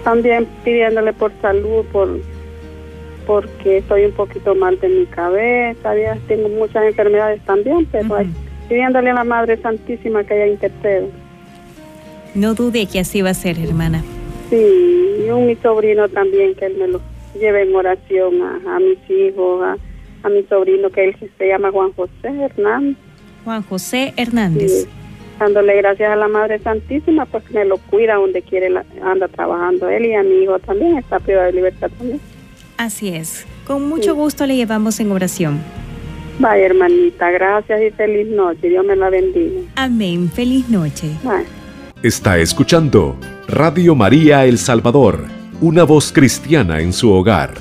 también 0.04 0.48
pidiéndole 0.64 1.14
por 1.14 1.32
salud, 1.42 1.86
por 1.92 2.20
porque 3.28 3.78
estoy 3.78 4.06
un 4.06 4.12
poquito 4.12 4.56
mal 4.56 4.80
de 4.80 4.90
mi 4.90 5.06
cabeza, 5.06 5.96
ya 5.96 6.18
tengo 6.28 6.50
muchas 6.50 6.84
enfermedades 6.84 7.42
también, 7.46 7.88
pero 7.92 8.18
pidiéndole 8.68 9.12
a 9.12 9.14
la 9.14 9.24
Madre 9.24 9.62
Santísima 9.62 10.24
que 10.24 10.36
ella 10.36 10.52
interceda. 10.52 11.08
No 12.34 12.54
dude 12.54 12.88
que 12.88 13.00
así 13.00 13.22
va 13.22 13.30
a 13.30 13.34
ser, 13.34 13.60
hermana. 13.60 14.04
Sí, 14.52 15.24
y 15.26 15.30
un 15.32 15.48
mi 15.48 15.56
sobrino 15.56 16.08
también, 16.10 16.54
que 16.56 16.66
él 16.68 16.76
me 16.78 16.88
lo 16.88 17.02
lleve 17.40 17.64
en 17.64 17.74
oración 17.76 18.42
a, 18.44 18.76
a 18.76 18.80
mis 18.80 19.00
hijos, 19.10 19.64
a, 19.64 19.78
a 20.24 20.30
mi 20.30 20.44
sobrino 20.44 20.90
que 20.90 21.06
él 21.06 21.16
se 21.38 21.48
llama 21.48 21.72
Juan 21.72 21.92
José 21.94 22.12
Hernández. 22.28 22.98
Juan 23.46 23.64
José 23.64 24.14
Hernández. 24.18 24.84
Sí, 24.84 24.90
dándole 25.40 25.76
gracias 25.78 26.12
a 26.12 26.16
la 26.16 26.28
Madre 26.28 26.60
Santísima, 26.60 27.26
pues 27.26 27.50
me 27.52 27.66
lo 27.66 27.78
cuida 27.78 28.16
donde 28.16 28.42
quiere, 28.44 28.70
la- 28.70 28.86
anda 29.04 29.28
trabajando 29.30 29.90
él 29.90 30.06
y 30.06 30.14
a 30.14 30.22
mi 30.22 30.44
hijo 30.44 30.60
también, 30.60 30.98
está 30.98 31.18
privado 31.20 31.48
de 31.48 31.54
libertad 31.54 31.90
también. 31.98 32.20
Así 32.78 33.10
es. 33.16 33.48
Con 33.66 33.88
mucho 33.88 34.14
gusto 34.16 34.46
le 34.46 34.56
llevamos 34.58 35.00
en 35.00 35.12
oración. 35.12 35.60
Vaya 36.40 36.66
hermanita, 36.66 37.30
gracias 37.32 37.82
y 37.84 37.92
feliz 37.92 38.28
noche. 38.28 38.68
Dios 38.70 38.84
me 38.86 38.96
la 38.96 39.10
bendiga. 39.10 39.62
Amén. 39.76 40.30
Feliz 40.30 40.68
noche. 40.70 41.08
Bye. 41.24 41.61
Está 42.04 42.40
escuchando 42.40 43.16
Radio 43.48 43.94
María 43.94 44.46
El 44.46 44.58
Salvador, 44.58 45.28
una 45.62 45.84
voz 45.84 46.12
cristiana 46.12 46.80
en 46.80 46.94
su 46.94 47.12
hogar. 47.12 47.54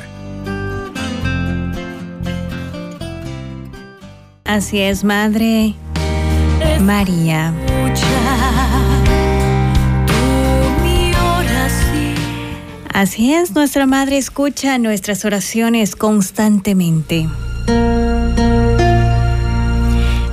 Así 4.44 4.80
es, 4.80 5.04
Madre 5.04 5.74
María. 6.80 7.52
Así 12.94 13.34
es, 13.34 13.54
nuestra 13.54 13.84
Madre 13.84 14.16
escucha 14.16 14.78
nuestras 14.78 15.26
oraciones 15.26 15.94
constantemente. 15.94 17.28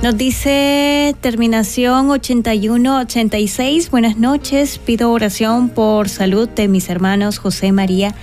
Nos 0.08 0.16
dice 0.16 1.14
terminación 1.20 2.08
8186. 2.08 3.90
Buenas 3.90 4.16
noches. 4.16 4.78
Pido 4.78 5.12
oración 5.12 5.68
por 5.68 6.08
salud 6.08 6.48
de 6.48 6.66
mis 6.66 6.88
hermanos 6.88 7.36
José 7.36 7.72
María 7.72 8.14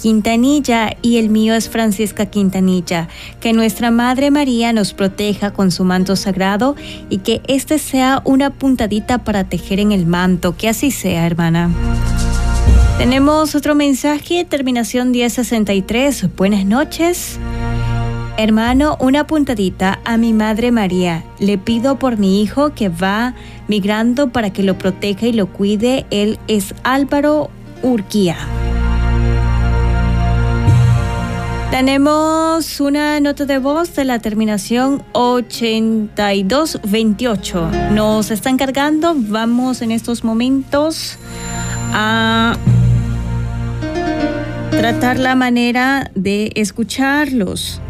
Quintanilla 0.00 0.96
y 1.02 1.18
el 1.18 1.28
mío 1.28 1.54
es 1.54 1.68
Francisca 1.68 2.24
Quintanilla. 2.24 3.08
Que 3.40 3.52
nuestra 3.52 3.90
Madre 3.90 4.30
María 4.30 4.72
nos 4.72 4.94
proteja 4.94 5.50
con 5.52 5.70
su 5.70 5.84
manto 5.84 6.16
sagrado 6.16 6.76
y 7.10 7.18
que 7.18 7.42
este 7.46 7.78
sea 7.78 8.22
una 8.24 8.48
puntadita 8.48 9.18
para 9.18 9.44
tejer 9.44 9.80
en 9.80 9.92
el 9.92 10.06
manto. 10.06 10.56
Que 10.56 10.70
así 10.70 10.90
sea, 10.90 11.26
hermana. 11.26 11.70
Tenemos 12.96 13.54
otro 13.54 13.74
mensaje, 13.74 14.46
terminación 14.46 15.10
1063. 15.10 16.34
Buenas 16.36 16.64
noches. 16.64 17.38
Hermano, 18.36 18.96
una 18.98 19.28
puntadita 19.28 20.00
a 20.04 20.16
mi 20.16 20.32
Madre 20.32 20.72
María. 20.72 21.22
Le 21.38 21.56
pido 21.56 22.00
por 22.00 22.18
mi 22.18 22.42
hijo 22.42 22.74
que 22.74 22.88
va 22.88 23.32
migrando 23.68 24.30
para 24.30 24.52
que 24.52 24.64
lo 24.64 24.76
proteja 24.76 25.26
y 25.26 25.32
lo 25.32 25.46
cuide. 25.46 26.04
Él 26.10 26.40
es 26.48 26.74
Álvaro 26.82 27.48
Urquía. 27.82 28.36
Tenemos 31.70 32.80
una 32.80 33.20
nota 33.20 33.44
de 33.44 33.58
voz 33.58 33.94
de 33.94 34.04
la 34.04 34.18
terminación 34.18 35.04
8228. 35.12 37.70
Nos 37.92 38.32
están 38.32 38.56
cargando. 38.56 39.14
Vamos 39.16 39.80
en 39.80 39.92
estos 39.92 40.24
momentos 40.24 41.18
a 41.92 42.56
tratar 44.72 45.20
la 45.20 45.36
manera 45.36 46.10
de 46.16 46.50
escucharlos. 46.56 47.80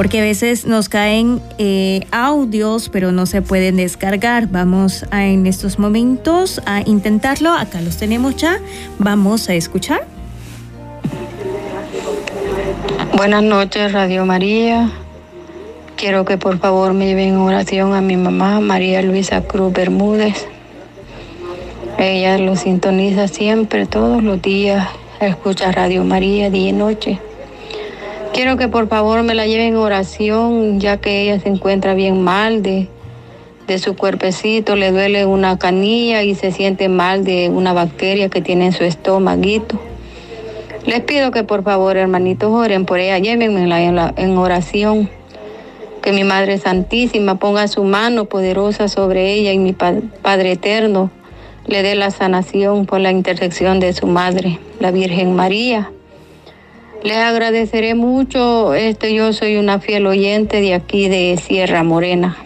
Porque 0.00 0.20
a 0.20 0.22
veces 0.22 0.64
nos 0.64 0.88
caen 0.88 1.42
eh, 1.58 2.06
audios, 2.10 2.88
pero 2.88 3.12
no 3.12 3.26
se 3.26 3.42
pueden 3.42 3.76
descargar. 3.76 4.46
Vamos 4.46 5.04
a, 5.10 5.26
en 5.26 5.46
estos 5.46 5.78
momentos 5.78 6.62
a 6.64 6.80
intentarlo. 6.80 7.52
Acá 7.52 7.82
los 7.82 7.98
tenemos 7.98 8.34
ya. 8.36 8.60
Vamos 8.98 9.50
a 9.50 9.54
escuchar. 9.54 10.06
Buenas 13.14 13.42
noches, 13.42 13.92
Radio 13.92 14.24
María. 14.24 14.90
Quiero 15.96 16.24
que 16.24 16.38
por 16.38 16.58
favor 16.58 16.94
me 16.94 17.04
lleven 17.04 17.34
en 17.34 17.36
oración 17.36 17.92
a 17.92 18.00
mi 18.00 18.16
mamá, 18.16 18.58
María 18.60 19.02
Luisa 19.02 19.42
Cruz 19.42 19.70
Bermúdez. 19.70 20.46
Ella 21.98 22.38
lo 22.38 22.56
sintoniza 22.56 23.28
siempre, 23.28 23.84
todos 23.84 24.22
los 24.22 24.40
días, 24.40 24.88
escucha 25.20 25.70
Radio 25.72 26.04
María 26.04 26.48
día 26.48 26.70
y 26.70 26.72
noche. 26.72 27.20
Quiero 28.32 28.56
que 28.56 28.68
por 28.68 28.88
favor 28.88 29.22
me 29.22 29.34
la 29.34 29.46
lleven 29.46 29.68
en 29.68 29.76
oración, 29.76 30.80
ya 30.80 30.98
que 30.98 31.22
ella 31.22 31.40
se 31.40 31.48
encuentra 31.48 31.94
bien 31.94 32.22
mal 32.22 32.62
de, 32.62 32.88
de 33.66 33.78
su 33.78 33.96
cuerpecito, 33.96 34.76
le 34.76 34.92
duele 34.92 35.26
una 35.26 35.58
canilla 35.58 36.22
y 36.22 36.34
se 36.34 36.52
siente 36.52 36.88
mal 36.88 37.24
de 37.24 37.50
una 37.50 37.72
bacteria 37.72 38.28
que 38.28 38.40
tiene 38.40 38.66
en 38.66 38.72
su 38.72 38.84
estomaguito. 38.84 39.80
Les 40.86 41.00
pido 41.00 41.30
que 41.30 41.44
por 41.44 41.62
favor, 41.62 41.96
hermanitos, 41.96 42.50
oren 42.50 42.86
por 42.86 42.98
ella, 42.98 43.18
llévenmela 43.18 43.82
en, 43.82 43.96
la, 43.96 44.40
oración. 44.40 45.10
Que 46.02 46.12
mi 46.12 46.24
Madre 46.24 46.56
Santísima 46.56 47.34
ponga 47.34 47.68
su 47.68 47.84
mano 47.84 48.24
poderosa 48.24 48.88
sobre 48.88 49.34
ella 49.34 49.52
y 49.52 49.58
mi 49.58 49.72
Padre 49.74 50.52
Eterno 50.52 51.10
le 51.66 51.82
dé 51.82 51.94
la 51.94 52.10
sanación 52.10 52.86
por 52.86 53.00
la 53.00 53.10
intersección 53.10 53.80
de 53.80 53.92
su 53.92 54.06
Madre, 54.06 54.58
la 54.80 54.90
Virgen 54.90 55.36
María. 55.36 55.92
Les 57.02 57.16
agradeceré 57.16 57.94
mucho. 57.94 58.74
Este, 58.74 59.14
yo 59.14 59.32
soy 59.32 59.56
una 59.56 59.80
fiel 59.80 60.06
oyente 60.06 60.60
de 60.60 60.74
aquí 60.74 61.08
de 61.08 61.38
Sierra 61.42 61.82
Morena. 61.82 62.36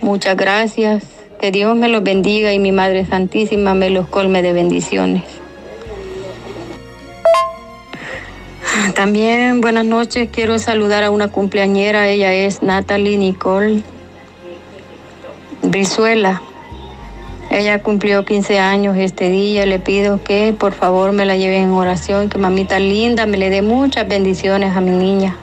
Muchas 0.00 0.36
gracias. 0.36 1.04
Que 1.40 1.50
Dios 1.50 1.76
me 1.76 1.88
los 1.88 2.02
bendiga 2.02 2.52
y 2.52 2.58
mi 2.58 2.72
Madre 2.72 3.04
Santísima 3.04 3.74
me 3.74 3.90
los 3.90 4.06
colme 4.06 4.42
de 4.42 4.52
bendiciones. 4.52 5.24
También 8.94 9.60
buenas 9.60 9.84
noches, 9.84 10.28
quiero 10.32 10.58
saludar 10.58 11.04
a 11.04 11.10
una 11.10 11.28
cumpleañera, 11.28 12.08
ella 12.08 12.32
es 12.32 12.62
Natalie 12.62 13.18
Nicole 13.18 13.82
Brizuela. 15.62 16.40
Ella 17.48 17.80
cumplió 17.80 18.24
15 18.24 18.58
años 18.58 18.96
este 18.96 19.30
día, 19.30 19.66
le 19.66 19.78
pido 19.78 20.22
que 20.22 20.52
por 20.52 20.72
favor 20.72 21.12
me 21.12 21.24
la 21.24 21.36
lleven 21.36 21.62
en 21.62 21.70
oración, 21.70 22.28
que 22.28 22.38
mamita 22.38 22.80
linda 22.80 23.24
me 23.24 23.38
le 23.38 23.50
dé 23.50 23.62
muchas 23.62 24.08
bendiciones 24.08 24.76
a 24.76 24.80
mi 24.80 24.90
niña. 24.90 25.36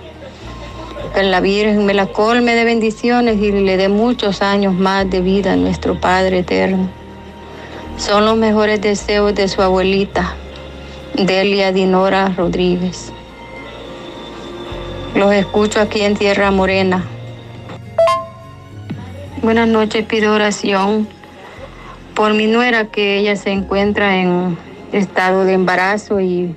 Que 1.15 1.23
la 1.23 1.39
Virgen 1.39 1.85
me 1.85 1.93
la 1.93 2.07
colme 2.07 2.55
de 2.55 2.65
bendiciones 2.65 3.37
y 3.37 3.51
le 3.53 3.77
dé 3.77 3.87
muchos 3.87 4.41
años 4.41 4.73
más 4.73 5.09
de 5.09 5.21
vida 5.21 5.53
a 5.53 5.55
nuestro 5.55 5.99
Padre 5.99 6.39
eterno. 6.39 6.89
Son 7.97 8.25
los 8.25 8.35
mejores 8.35 8.81
deseos 8.81 9.33
de 9.33 9.47
su 9.47 9.61
abuelita, 9.61 10.35
Delia 11.15 11.71
Dinora 11.71 12.33
Rodríguez. 12.35 13.13
Los 15.15 15.33
escucho 15.33 15.79
aquí 15.79 16.01
en 16.01 16.15
Tierra 16.17 16.51
Morena. 16.51 17.05
Buenas 19.41 19.69
noches, 19.69 20.05
pido 20.05 20.33
oración 20.33 21.07
por 22.15 22.33
mi 22.33 22.47
nuera 22.47 22.85
que 22.85 23.17
ella 23.17 23.35
se 23.35 23.51
encuentra 23.51 24.17
en 24.17 24.57
estado 24.91 25.45
de 25.45 25.53
embarazo 25.53 26.19
y 26.19 26.55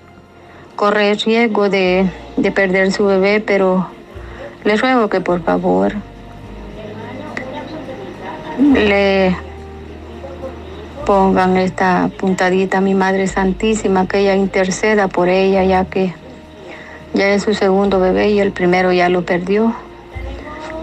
corre 0.77 1.11
el 1.11 1.21
riesgo 1.21 1.69
de, 1.69 2.11
de 2.37 2.53
perder 2.53 2.93
su 2.93 3.07
bebé, 3.07 3.41
pero 3.41 3.89
le 4.65 4.77
ruego 4.77 5.09
que 5.09 5.21
por 5.21 5.43
favor 5.43 5.95
le 8.59 9.37
pongan 11.07 11.57
esta 11.57 12.11
puntadita 12.19 12.79
a 12.79 12.81
mi 12.81 12.95
Madre 12.95 13.27
Santísima, 13.27 14.07
que 14.07 14.19
ella 14.19 14.35
interceda 14.35 15.09
por 15.09 15.29
ella, 15.29 15.65
ya 15.65 15.85
que 15.85 16.13
ya 17.15 17.29
es 17.31 17.45
su 17.45 17.55
segundo 17.55 18.01
bebé 18.01 18.31
y 18.31 18.41
el 18.41 18.53
primero 18.53 18.93
ya 18.93 19.09
lo 19.09 19.25
perdió. 19.25 19.75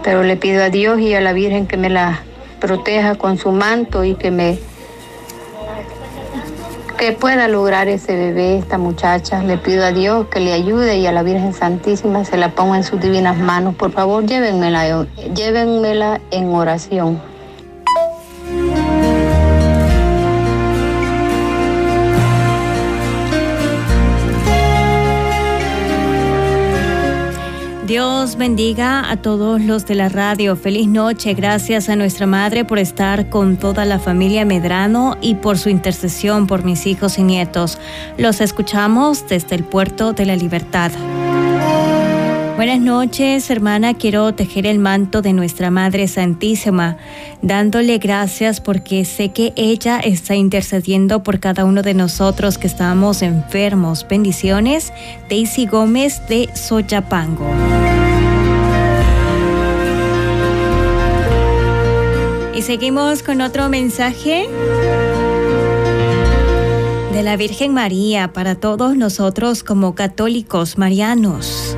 Pero 0.03 0.23
le 0.23 0.35
pido 0.35 0.63
a 0.63 0.69
Dios 0.69 0.99
y 0.99 1.13
a 1.13 1.21
la 1.21 1.33
Virgen 1.33 1.67
que 1.67 1.77
me 1.77 1.89
la 1.89 2.21
proteja 2.63 3.15
con 3.15 3.37
su 3.37 3.51
manto 3.51 4.05
y 4.05 4.15
que 4.15 4.31
me 4.31 4.57
que 6.97 7.11
pueda 7.11 7.49
lograr 7.49 7.89
ese 7.89 8.15
bebé, 8.15 8.57
esta 8.57 8.77
muchacha. 8.77 9.43
Le 9.43 9.57
pido 9.57 9.83
a 9.83 9.91
Dios 9.91 10.27
que 10.27 10.39
le 10.39 10.53
ayude 10.53 10.97
y 10.97 11.05
a 11.05 11.11
la 11.11 11.23
Virgen 11.23 11.53
Santísima 11.53 12.23
se 12.23 12.37
la 12.37 12.55
ponga 12.55 12.77
en 12.77 12.85
sus 12.85 13.01
divinas 13.01 13.37
manos. 13.37 13.75
Por 13.75 13.91
favor, 13.91 14.25
llévenmela, 14.25 15.05
llévenmela 15.35 16.21
en 16.31 16.53
oración. 16.55 17.32
Bendiga 28.37 29.09
a 29.11 29.17
todos 29.17 29.61
los 29.61 29.85
de 29.85 29.95
la 29.95 30.09
radio. 30.09 30.55
Feliz 30.55 30.87
noche. 30.87 31.33
Gracias 31.33 31.89
a 31.89 31.95
nuestra 31.95 32.25
Madre 32.25 32.65
por 32.65 32.79
estar 32.79 33.29
con 33.29 33.57
toda 33.57 33.85
la 33.85 33.99
familia 33.99 34.45
Medrano 34.45 35.17
y 35.21 35.35
por 35.35 35.57
su 35.57 35.69
intercesión 35.69 36.47
por 36.47 36.63
mis 36.63 36.87
hijos 36.87 37.17
y 37.17 37.23
nietos. 37.23 37.77
Los 38.17 38.41
escuchamos 38.41 39.27
desde 39.27 39.55
el 39.55 39.63
puerto 39.63 40.13
de 40.13 40.25
la 40.25 40.35
Libertad. 40.35 40.91
Buenas 42.55 42.79
noches, 42.79 43.49
hermana. 43.49 43.93
Quiero 43.93 44.33
tejer 44.33 44.67
el 44.67 44.79
manto 44.79 45.21
de 45.21 45.33
nuestra 45.33 45.69
Madre 45.71 46.07
Santísima, 46.07 46.97
dándole 47.41 47.97
gracias 47.97 48.61
porque 48.61 49.05
sé 49.05 49.29
que 49.29 49.53
ella 49.55 49.99
está 49.99 50.35
intercediendo 50.35 51.23
por 51.23 51.39
cada 51.39 51.65
uno 51.65 51.81
de 51.81 51.93
nosotros 51.93 52.57
que 52.57 52.67
estamos 52.67 53.21
enfermos. 53.21 54.05
Bendiciones, 54.07 54.93
Daisy 55.29 55.65
Gómez 55.65 56.21
de 56.29 56.49
Soyapango. 56.55 57.49
Seguimos 62.63 63.23
con 63.23 63.41
otro 63.41 63.67
mensaje 63.67 64.47
de 67.11 67.21
la 67.21 67.35
Virgen 67.35 67.73
María 67.73 68.31
para 68.31 68.55
todos 68.55 68.95
nosotros 68.95 69.63
como 69.63 69.95
católicos 69.95 70.77
marianos. 70.77 71.75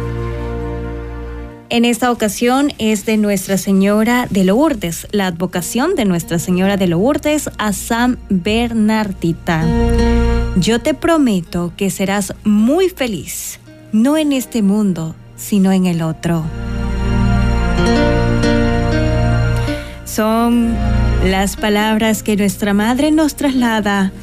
En 1.70 1.86
esta 1.86 2.12
ocasión 2.12 2.72
es 2.78 3.08
de 3.08 3.18
Nuestra 3.18 3.58
Señora 3.58 4.28
de 4.30 4.44
Lourdes, 4.44 5.08
la 5.10 5.26
advocación 5.26 5.96
de 5.96 6.06
Nuestra 6.06 6.38
Señora 6.38 6.78
de 6.78 6.86
Lourdes 6.86 7.50
a 7.58 7.74
San 7.74 8.20
Bernardita. 8.30 9.66
Yo 10.56 10.80
te 10.80 10.94
prometo 10.94 11.74
que 11.76 11.90
serás 11.90 12.36
muy 12.44 12.90
feliz, 12.90 13.60
no 13.92 14.18
en 14.18 14.34
este 14.34 14.62
mundo, 14.62 15.16
sino 15.36 15.72
en 15.72 15.88
el 15.88 16.04
otro. 16.04 16.46
Son 20.16 20.74
las 21.26 21.58
palabras 21.58 22.24
que 22.24 22.38
nuestra 22.38 22.74
Madre 22.74 23.12
nos 23.12 23.36
traslada 23.36 24.14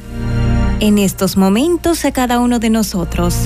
en 0.81 0.97
estos 0.97 1.37
momentos 1.37 2.07
a 2.07 2.13
cada 2.13 2.41
uno 2.41 2.59
de 2.59 2.71
nosotros. 2.71 3.37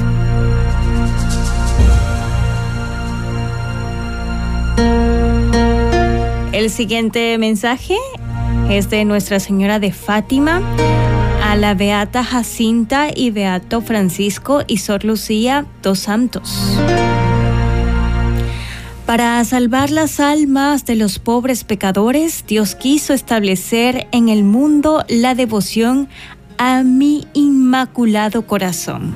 El 6.52 6.70
siguiente 6.70 7.36
mensaje 7.38 7.96
es 8.70 8.90
de 8.90 9.04
Nuestra 9.04 9.40
Señora 9.40 9.80
de 9.80 9.90
Fátima 9.90 10.62
a 11.42 11.56
la 11.56 11.74
Beata 11.74 12.22
Jacinta 12.22 13.08
y 13.12 13.32
Beato 13.32 13.80
Francisco 13.80 14.62
y 14.68 14.76
Sor 14.76 15.04
Lucía 15.04 15.66
dos 15.82 15.98
Santos. 15.98 16.78
Para 19.06 19.44
salvar 19.44 19.90
las 19.92 20.18
almas 20.18 20.84
de 20.84 20.96
los 20.96 21.20
pobres 21.20 21.62
pecadores, 21.62 22.44
Dios 22.44 22.74
quiso 22.74 23.14
establecer 23.14 24.08
en 24.10 24.28
el 24.28 24.42
mundo 24.42 25.04
la 25.08 25.36
devoción 25.36 26.08
a 26.58 26.82
mi 26.82 27.24
inmaculado 27.32 28.42
corazón. 28.48 29.14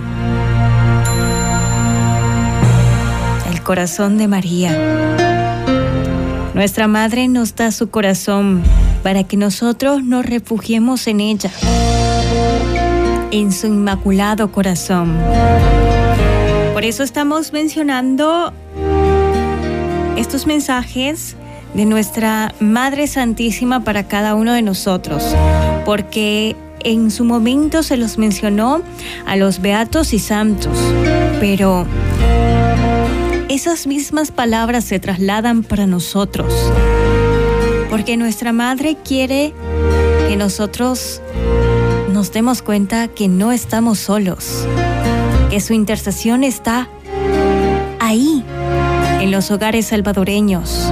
El 3.53 3.63
corazón 3.65 4.17
de 4.17 4.29
María. 4.29 4.79
Nuestra 6.55 6.87
Madre 6.87 7.27
nos 7.27 7.57
da 7.57 7.73
su 7.73 7.91
corazón 7.91 8.63
para 9.03 9.25
que 9.25 9.37
nosotros 9.37 10.05
nos 10.05 10.25
refugiemos 10.25 11.09
en 11.09 11.19
ella, 11.19 11.51
en 13.33 13.51
su 13.51 13.67
inmaculado 13.67 14.53
corazón. 14.53 15.17
Por 16.75 16.85
eso 16.85 17.03
estamos 17.03 17.53
mencionando 17.53 18.53
estos 20.21 20.47
mensajes 20.47 21.35
de 21.73 21.87
nuestra 21.87 22.55
Madre 22.61 23.07
Santísima 23.07 23.85
para 23.85 24.07
cada 24.07 24.35
uno 24.35 24.53
de 24.53 24.61
nosotros, 24.61 25.25
porque 25.87 26.57
en 26.85 27.11
su 27.11 27.25
momento 27.25 27.83
se 27.83 27.97
los 27.97 28.19
mencionó 28.19 28.83
a 29.27 29.37
los 29.37 29.61
beatos 29.63 30.13
y 30.13 30.19
santos, 30.19 30.77
pero 31.41 31.87
esas 33.49 33.87
mismas 33.87 34.31
palabras 34.31 34.85
se 34.85 35.01
trasladan 35.01 35.63
para 35.63 35.87
nosotros, 35.87 36.53
porque 37.89 38.19
nuestra 38.19 38.53
Madre 38.53 38.99
quiere 39.03 39.55
que 40.29 40.37
nosotros 40.37 41.23
nos 42.13 42.31
demos 42.31 42.61
cuenta 42.61 43.09
que 43.09 43.27
no 43.29 43.53
estamos 43.53 43.99
solos, 43.99 44.67
que 45.49 45.61
su 45.61 45.73
intercesión 45.73 46.45
está 46.45 46.89
ahí, 48.01 48.45
en 49.21 49.31
los 49.31 49.51
hogares 49.51 49.87
salvadoreños, 49.87 50.91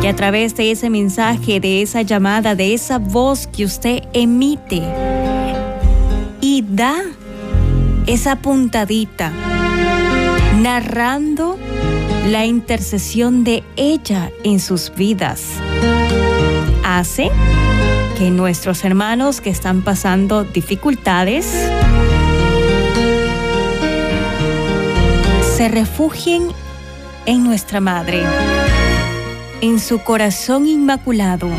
que 0.00 0.08
a 0.08 0.16
través 0.16 0.56
de 0.56 0.70
ese 0.70 0.90
mensaje, 0.90 1.60
de 1.60 1.82
esa 1.82 2.02
llamada, 2.02 2.54
de 2.54 2.72
esa 2.74 2.98
voz 2.98 3.46
que 3.46 3.64
usted 3.64 4.04
emite 4.12 4.82
y 6.40 6.64
da 6.66 6.96
esa 8.06 8.36
puntadita, 8.36 9.32
narrando 10.60 11.58
la 12.30 12.46
intercesión 12.46 13.44
de 13.44 13.62
ella 13.76 14.30
en 14.44 14.60
sus 14.60 14.92
vidas, 14.94 15.42
hace 16.84 17.30
que 18.16 18.30
nuestros 18.30 18.84
hermanos 18.84 19.40
que 19.40 19.50
están 19.50 19.82
pasando 19.82 20.44
dificultades 20.44 21.46
se 25.56 25.68
refugien 25.68 26.48
en 27.28 27.44
nuestra 27.44 27.78
Madre, 27.78 28.22
en 29.60 29.80
su 29.80 29.98
corazón 29.98 30.66
inmaculado. 30.66 31.50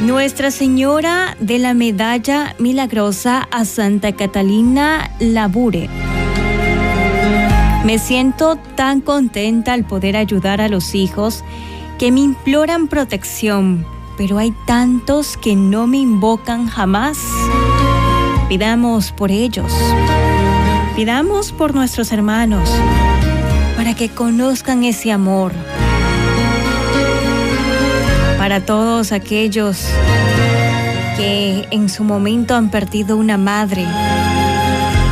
Nuestra 0.00 0.50
Señora 0.50 1.36
de 1.38 1.58
la 1.58 1.74
Medalla 1.74 2.56
Milagrosa 2.58 3.46
a 3.50 3.66
Santa 3.66 4.12
Catalina 4.12 5.10
Labure. 5.20 5.90
Me 7.84 7.98
siento 7.98 8.56
tan 8.74 9.02
contenta 9.02 9.74
al 9.74 9.84
poder 9.84 10.16
ayudar 10.16 10.62
a 10.62 10.70
los 10.70 10.94
hijos 10.94 11.44
que 11.98 12.10
me 12.10 12.20
imploran 12.20 12.88
protección, 12.88 13.84
pero 14.16 14.38
hay 14.38 14.54
tantos 14.66 15.36
que 15.36 15.56
no 15.56 15.86
me 15.86 15.98
invocan 15.98 16.68
jamás. 16.68 17.18
Pidamos 18.48 19.12
por 19.12 19.30
ellos. 19.30 19.70
Pidamos 21.00 21.52
por 21.52 21.74
nuestros 21.74 22.12
hermanos 22.12 22.68
para 23.74 23.94
que 23.94 24.10
conozcan 24.10 24.84
ese 24.84 25.10
amor. 25.10 25.50
Para 28.36 28.66
todos 28.66 29.10
aquellos 29.10 29.86
que 31.16 31.66
en 31.70 31.88
su 31.88 32.04
momento 32.04 32.54
han 32.54 32.70
perdido 32.70 33.16
una 33.16 33.38
madre 33.38 33.86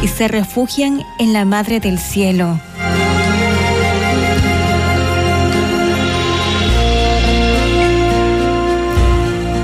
y 0.02 0.08
se 0.08 0.28
refugian 0.28 1.00
en 1.18 1.32
la 1.32 1.46
Madre 1.46 1.80
del 1.80 1.98
Cielo. 1.98 2.60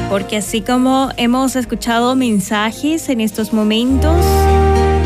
Porque 0.09 0.39
así 0.39 0.63
como 0.63 1.11
hemos 1.19 1.55
escuchado 1.55 2.17
mensajes 2.17 3.11
en 3.11 3.21
estos 3.21 3.53
momentos, 3.53 4.25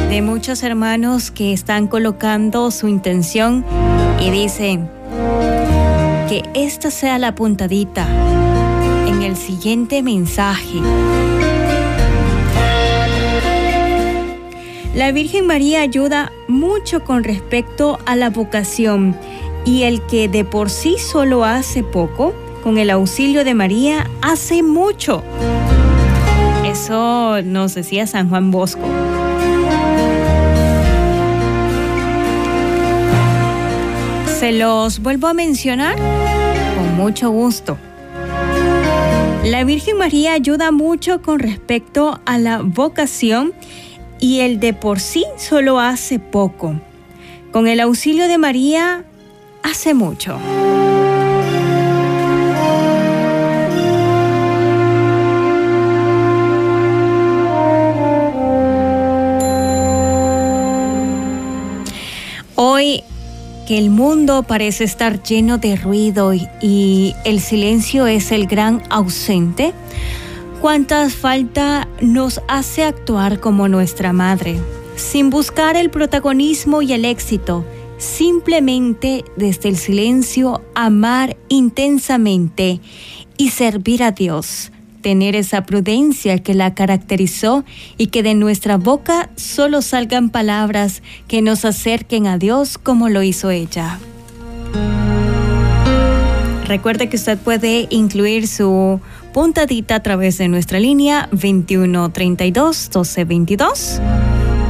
de 0.08 0.22
muchos 0.22 0.62
hermanos 0.62 1.30
que 1.30 1.52
están 1.52 1.86
colocando 1.86 2.70
su 2.70 2.88
intención 2.88 3.64
y 4.20 4.30
dicen 4.30 4.88
que 6.28 6.42
esta 6.54 6.90
sea 6.90 7.18
la 7.18 7.34
puntadita 7.34 8.06
en 9.06 9.22
el 9.22 9.36
siguiente 9.36 10.02
mensaje. 10.02 10.80
La 14.94 15.12
Virgen 15.12 15.46
María 15.46 15.82
ayuda 15.82 16.32
mucho 16.48 17.04
con 17.04 17.22
respecto 17.22 17.98
a 18.06 18.16
la 18.16 18.30
vocación 18.30 19.14
y 19.66 19.82
el 19.82 20.00
que 20.06 20.28
de 20.28 20.44
por 20.44 20.70
sí 20.70 20.96
solo 20.98 21.44
hace 21.44 21.82
poco, 21.82 22.34
con 22.62 22.78
el 22.78 22.88
auxilio 22.88 23.44
de 23.44 23.52
María, 23.52 24.10
hace 24.22 24.62
mucho. 24.62 25.22
Eso 26.64 27.42
nos 27.42 27.74
decía 27.74 28.06
San 28.06 28.30
Juan 28.30 28.50
Bosco. 28.50 28.88
Se 34.38 34.52
los 34.52 35.00
vuelvo 35.00 35.26
a 35.26 35.34
mencionar 35.34 35.96
con 35.96 36.94
mucho 36.96 37.28
gusto. 37.30 37.76
La 39.44 39.64
Virgen 39.64 39.98
María 39.98 40.34
ayuda 40.34 40.70
mucho 40.70 41.22
con 41.22 41.40
respecto 41.40 42.20
a 42.24 42.38
la 42.38 42.60
vocación 42.62 43.52
y 44.20 44.40
el 44.40 44.60
de 44.60 44.74
por 44.74 45.00
sí 45.00 45.24
solo 45.36 45.80
hace 45.80 46.20
poco. 46.20 46.80
Con 47.50 47.66
el 47.66 47.80
auxilio 47.80 48.28
de 48.28 48.38
María 48.38 49.04
hace 49.64 49.92
mucho. 49.92 50.38
Que 63.68 63.76
el 63.76 63.90
mundo 63.90 64.44
parece 64.44 64.84
estar 64.84 65.22
lleno 65.22 65.58
de 65.58 65.76
ruido 65.76 66.32
y, 66.32 67.14
el 67.26 67.38
silencio 67.38 68.06
es 68.06 68.32
el 68.32 68.46
gran 68.46 68.82
ausente, 68.88 69.74
cuánta 70.62 71.10
falta 71.10 71.86
nos 72.00 72.40
hace 72.48 72.82
actuar 72.82 73.40
como 73.40 73.68
nuestra 73.68 74.14
madre, 74.14 74.58
sin 74.96 75.28
buscar 75.28 75.76
el 75.76 75.90
protagonismo 75.90 76.80
y 76.80 76.94
el 76.94 77.04
éxito, 77.04 77.62
simplemente 77.98 79.22
desde 79.36 79.68
el 79.68 79.76
silencio 79.76 80.62
amar 80.74 81.36
intensamente 81.50 82.80
y 83.36 83.50
servir 83.50 84.02
a 84.02 84.12
Dios 84.12 84.72
tener 85.00 85.36
esa 85.36 85.64
prudencia 85.64 86.38
que 86.38 86.54
la 86.54 86.74
caracterizó 86.74 87.64
y 87.96 88.08
que 88.08 88.22
de 88.22 88.34
nuestra 88.34 88.76
boca 88.76 89.30
solo 89.36 89.82
salgan 89.82 90.30
palabras 90.30 91.02
que 91.26 91.42
nos 91.42 91.64
acerquen 91.64 92.26
a 92.26 92.38
Dios 92.38 92.78
como 92.78 93.08
lo 93.08 93.22
hizo 93.22 93.50
ella. 93.50 93.98
Recuerde 96.66 97.08
que 97.08 97.16
usted 97.16 97.38
puede 97.38 97.86
incluir 97.88 98.46
su 98.46 99.00
puntadita 99.32 99.94
a 99.94 100.02
través 100.02 100.36
de 100.36 100.48
nuestra 100.48 100.78
línea 100.78 101.28
2132 101.32 102.90
1222 102.92 104.00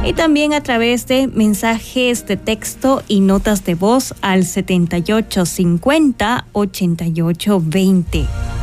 y 0.05 0.13
también 0.13 0.53
a 0.53 0.61
través 0.61 1.07
de 1.07 1.27
mensajes 1.27 2.25
de 2.25 2.37
texto 2.37 3.03
y 3.07 3.19
notas 3.19 3.65
de 3.65 3.75
voz 3.75 4.15
al 4.21 4.45
7850 4.45 6.45
8820. 6.53 8.58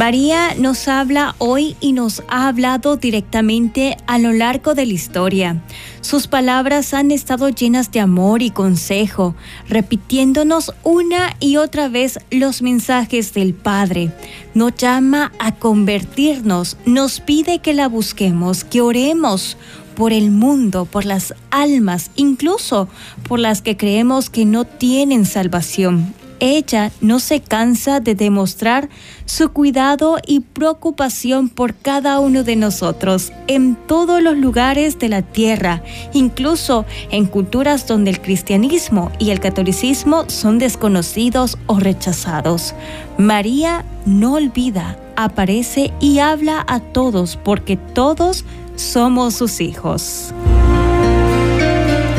María 0.00 0.54
nos 0.56 0.88
habla 0.88 1.34
hoy 1.36 1.76
y 1.78 1.92
nos 1.92 2.22
ha 2.28 2.48
hablado 2.48 2.96
directamente 2.96 3.98
a 4.06 4.18
lo 4.18 4.32
largo 4.32 4.74
de 4.74 4.86
la 4.86 4.94
historia. 4.94 5.62
Sus 6.00 6.26
palabras 6.26 6.94
han 6.94 7.10
estado 7.10 7.50
llenas 7.50 7.92
de 7.92 8.00
amor 8.00 8.40
y 8.40 8.50
consejo, 8.50 9.34
repitiéndonos 9.68 10.72
una 10.84 11.36
y 11.38 11.58
otra 11.58 11.88
vez 11.90 12.18
los 12.30 12.62
mensajes 12.62 13.34
del 13.34 13.52
Padre. 13.52 14.10
Nos 14.54 14.74
llama 14.74 15.32
a 15.38 15.56
convertirnos, 15.56 16.78
nos 16.86 17.20
pide 17.20 17.58
que 17.58 17.74
la 17.74 17.86
busquemos, 17.86 18.64
que 18.64 18.80
oremos 18.80 19.58
por 19.96 20.12
el 20.12 20.30
mundo, 20.30 20.84
por 20.84 21.04
las 21.04 21.34
almas, 21.50 22.10
incluso 22.16 22.88
por 23.28 23.38
las 23.38 23.62
que 23.62 23.76
creemos 23.76 24.30
que 24.30 24.44
no 24.44 24.64
tienen 24.64 25.26
salvación. 25.26 26.14
Ella 26.40 26.90
no 27.02 27.20
se 27.20 27.40
cansa 27.40 28.00
de 28.00 28.14
demostrar 28.14 28.88
su 29.26 29.50
cuidado 29.50 30.16
y 30.26 30.40
preocupación 30.40 31.50
por 31.50 31.74
cada 31.74 32.18
uno 32.18 32.44
de 32.44 32.56
nosotros 32.56 33.30
en 33.46 33.76
todos 33.76 34.22
los 34.22 34.38
lugares 34.38 34.98
de 34.98 35.10
la 35.10 35.20
tierra, 35.20 35.82
incluso 36.14 36.86
en 37.10 37.26
culturas 37.26 37.86
donde 37.86 38.10
el 38.10 38.22
cristianismo 38.22 39.12
y 39.18 39.30
el 39.30 39.40
catolicismo 39.40 40.24
son 40.28 40.58
desconocidos 40.58 41.58
o 41.66 41.78
rechazados. 41.78 42.74
María 43.18 43.84
no 44.06 44.32
olvida, 44.32 44.98
aparece 45.16 45.92
y 46.00 46.20
habla 46.20 46.64
a 46.66 46.80
todos 46.80 47.36
porque 47.36 47.76
todos 47.76 48.46
somos 48.76 49.34
sus 49.34 49.60
hijos. 49.60 50.32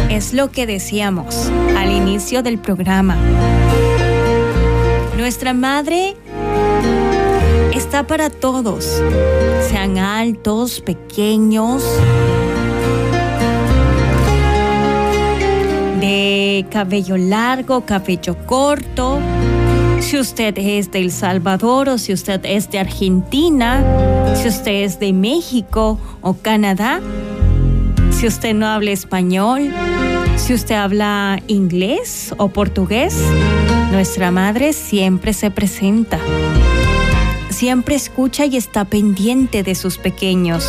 Es 0.09 0.33
lo 0.33 0.51
que 0.51 0.65
decíamos 0.65 1.49
al 1.77 1.91
inicio 1.91 2.43
del 2.43 2.59
programa. 2.59 3.17
Nuestra 5.17 5.53
madre 5.53 6.15
está 7.73 8.05
para 8.05 8.29
todos, 8.29 9.01
sean 9.69 9.97
altos, 9.97 10.81
pequeños, 10.81 11.83
de 15.99 16.65
cabello 16.71 17.17
largo, 17.17 17.85
cabello 17.85 18.35
corto. 18.45 19.19
Si 20.01 20.17
usted 20.17 20.57
es 20.57 20.91
de 20.91 20.99
El 20.99 21.11
Salvador 21.11 21.87
o 21.87 21.97
si 21.97 22.11
usted 22.11 22.41
es 22.43 22.69
de 22.69 22.79
Argentina, 22.79 23.83
si 24.35 24.49
usted 24.49 24.83
es 24.83 24.99
de 24.99 25.13
México 25.13 25.99
o 26.21 26.33
Canadá, 26.33 26.99
si 28.09 28.27
usted 28.27 28.53
no 28.53 28.67
habla 28.67 28.91
español, 28.91 29.71
si 30.35 30.53
usted 30.53 30.75
habla 30.75 31.41
inglés 31.47 32.33
o 32.37 32.49
portugués, 32.49 33.15
nuestra 33.91 34.31
madre 34.31 34.73
siempre 34.73 35.33
se 35.33 35.51
presenta. 35.51 36.19
Siempre 37.49 37.95
escucha 37.95 38.45
y 38.45 38.57
está 38.57 38.85
pendiente 38.85 39.63
de 39.63 39.75
sus 39.75 39.97
pequeños. 39.97 40.67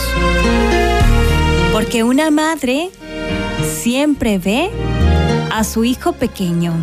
Porque 1.73 2.05
una 2.05 2.31
madre 2.31 2.91
siempre 3.83 4.39
ve 4.39 4.71
a 5.51 5.65
su 5.65 5.85
hijo 5.85 6.13
pequeño 6.13 6.75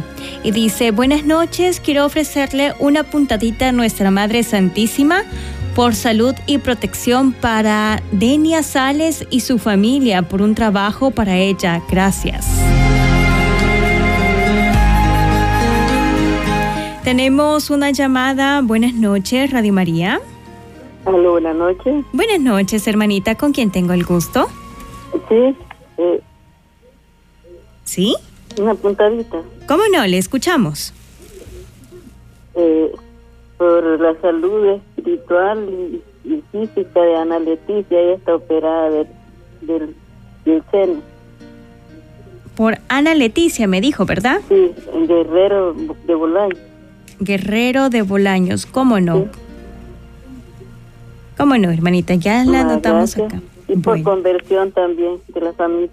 y 0.43 0.51
dice, 0.51 0.91
buenas 0.91 1.25
noches, 1.25 1.79
quiero 1.79 2.05
ofrecerle 2.05 2.73
una 2.79 3.03
puntadita 3.03 3.69
a 3.69 3.71
nuestra 3.71 4.11
Madre 4.11 4.43
Santísima 4.43 5.23
por 5.75 5.95
salud 5.95 6.33
y 6.45 6.57
protección 6.57 7.33
para 7.33 8.01
Denia 8.11 8.63
Sales 8.63 9.25
y 9.29 9.41
su 9.41 9.59
familia, 9.59 10.23
por 10.23 10.41
un 10.41 10.55
trabajo 10.55 11.11
para 11.11 11.37
ella. 11.37 11.81
Gracias. 11.89 12.47
Tenemos 17.03 17.69
una 17.69 17.91
llamada. 17.91 18.61
Buenas 18.61 18.93
noches, 18.93 19.51
Radio 19.51 19.73
María. 19.73 20.19
Hola, 21.05 21.29
buenas 21.29 21.55
noches. 21.55 22.05
Buenas 22.13 22.39
noches, 22.39 22.87
hermanita. 22.87 23.35
¿Con 23.35 23.51
quién 23.51 23.71
tengo 23.71 23.93
el 23.93 24.03
gusto? 24.03 24.47
Sí. 25.27 25.55
Eh, 25.97 26.21
¿Sí? 27.83 28.15
Una 28.59 28.75
puntadita. 28.75 29.41
¿Cómo 29.69 29.83
no? 29.93 30.03
Le 30.07 30.17
escuchamos. 30.17 30.95
Eh, 32.55 32.91
por 33.55 33.99
la 33.99 34.19
salud 34.19 34.65
espiritual 34.65 35.69
y, 36.25 36.41
física 36.51 36.99
de 36.99 37.15
Ana 37.15 37.37
Leticia, 37.37 37.99
ella 37.99 38.15
está 38.15 38.33
operada 38.33 38.89
del, 38.89 39.07
del, 39.61 39.95
del 40.43 40.63
seno. 40.71 41.01
Por 42.55 42.79
Ana 42.87 43.13
Leticia, 43.13 43.67
me 43.67 43.79
dijo, 43.79 44.07
¿verdad? 44.07 44.41
Sí, 44.49 44.71
en 44.91 45.07
Guerrero 45.07 45.75
de 46.07 46.15
Bolaños. 46.15 46.59
Guerrero 47.19 47.91
de 47.91 48.01
Bolaños, 48.01 48.65
¿cómo 48.65 48.99
no? 48.99 49.27
¿Cómo 51.37 51.59
no, 51.59 51.69
hermanita? 51.69 52.15
Ya 52.15 52.43
la 52.43 52.61
anotamos 52.61 53.15
gracias. 53.15 53.43
acá. 53.43 53.43
Y 53.67 53.77
por 53.77 54.01
conversión 54.01 54.71
también 54.71 55.19
de 55.27 55.41
la 55.41 55.53
familia. 55.53 55.91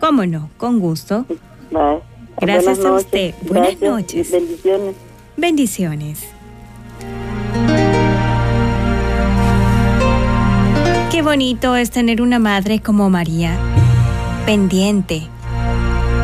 ¿Cómo 0.00 0.26
no? 0.26 0.50
Con 0.58 0.80
gusto. 0.80 1.24
Bye. 1.70 2.09
Gracias 2.40 2.64
Buenas 2.64 2.78
a 2.78 2.88
noches. 2.88 3.04
usted. 3.06 3.34
Buenas 3.42 3.80
Gracias 3.80 3.90
noches. 3.90 4.30
Bendiciones. 4.30 4.94
Bendiciones. 5.36 6.18
Qué 11.10 11.22
bonito 11.22 11.76
es 11.76 11.90
tener 11.90 12.22
una 12.22 12.38
madre 12.38 12.80
como 12.80 13.10
María, 13.10 13.58
pendiente, 14.46 15.22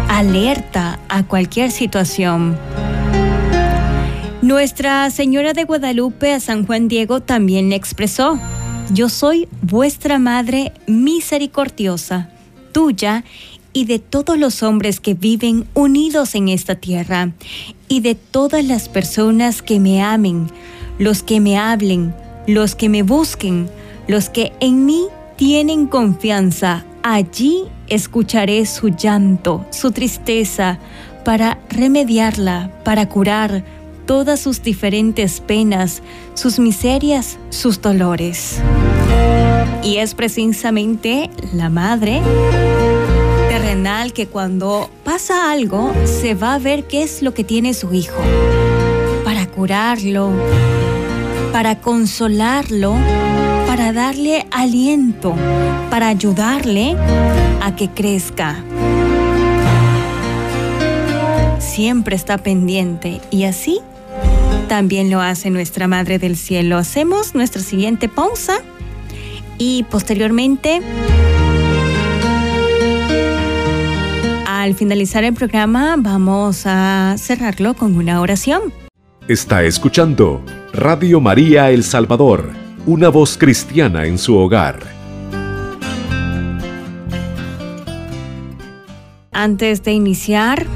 alerta 0.09 1.01
a 1.09 1.25
cualquier 1.25 1.71
situación. 1.71 2.57
Nuestra 4.41 5.11
Señora 5.11 5.53
de 5.53 5.65
Guadalupe 5.65 6.33
a 6.33 6.41
San 6.41 6.65
Juan 6.67 6.89
Diego 6.89 7.21
también 7.21 7.69
le 7.69 7.77
expresó, 7.77 8.39
yo 8.93 9.09
soy 9.09 9.49
vuestra 9.61 10.19
Madre 10.19 10.73
misericordiosa, 10.87 12.31
tuya 12.73 13.25
y 13.77 13.85
de 13.85 13.99
todos 13.99 14.39
los 14.39 14.63
hombres 14.63 15.01
que 15.01 15.13
viven 15.13 15.67
unidos 15.75 16.35
en 16.35 16.49
esta 16.49 16.77
tierra, 16.77 17.33
y 17.89 18.01
de 18.01 18.15
todas 18.15 18.65
las 18.65 18.89
personas 18.89 19.61
que 19.61 19.81
me 19.81 20.03
amen, 20.03 20.47
los 20.99 21.23
que 21.23 21.41
me 21.41 21.59
hablen, 21.59 22.15
los 22.47 22.75
que 22.75 22.89
me 22.89 23.03
busquen, 23.03 23.69
los 24.09 24.31
que 24.31 24.55
en 24.61 24.87
mí 24.87 25.09
tienen 25.37 25.89
confianza. 25.89 26.87
Allí 27.03 27.65
escucharé 27.87 28.65
su 28.65 28.89
llanto, 28.89 29.67
su 29.69 29.91
tristeza, 29.91 30.79
para 31.23 31.59
remediarla, 31.69 32.71
para 32.83 33.11
curar 33.11 33.63
todas 34.07 34.41
sus 34.41 34.63
diferentes 34.63 35.41
penas, 35.41 36.03
sus 36.33 36.59
miserias, 36.59 37.37
sus 37.51 37.83
dolores. 37.83 38.59
Y 39.85 39.99
es 39.99 40.15
precisamente 40.15 41.29
la 41.53 41.69
madre 41.69 42.23
que 44.15 44.27
cuando 44.27 44.89
pasa 45.05 45.53
algo 45.53 45.93
se 46.07 46.35
va 46.35 46.55
a 46.55 46.59
ver 46.59 46.85
qué 46.85 47.03
es 47.03 47.21
lo 47.21 47.35
que 47.35 47.45
tiene 47.45 47.75
su 47.75 47.93
hijo 47.93 48.17
para 49.23 49.47
curarlo, 49.47 50.33
para 51.53 51.79
consolarlo, 51.81 52.95
para 53.67 53.93
darle 53.93 54.47
aliento, 54.51 55.35
para 55.91 56.09
ayudarle 56.09 56.97
a 57.61 57.77
que 57.77 57.91
crezca. 57.91 58.65
Siempre 61.59 62.17
está 62.17 62.39
pendiente 62.39 63.21
y 63.31 63.45
así 63.45 63.81
también 64.69 65.11
lo 65.11 65.21
hace 65.21 65.51
nuestra 65.51 65.87
Madre 65.87 66.19
del 66.19 66.37
Cielo. 66.37 66.79
Hacemos 66.79 67.35
nuestra 67.35 67.61
siguiente 67.61 68.09
pausa 68.09 68.59
y 69.59 69.83
posteriormente 69.91 70.81
al 74.67 74.75
finalizar 74.75 75.23
el 75.23 75.33
programa 75.33 75.95
vamos 75.97 76.65
a 76.67 77.15
cerrarlo 77.19 77.75
con 77.75 77.97
una 77.97 78.21
oración. 78.21 78.73
Está 79.29 79.63
escuchando 79.63 80.45
Radio 80.73 81.21
María 81.21 81.71
El 81.71 81.85
Salvador, 81.85 82.51
una 82.85 83.09
voz 83.09 83.39
cristiana 83.39 84.07
en 84.07 84.19
su 84.19 84.37
hogar. 84.37 84.81
Antes 89.33 89.85
de 89.85 89.93
iniciar 89.93 90.67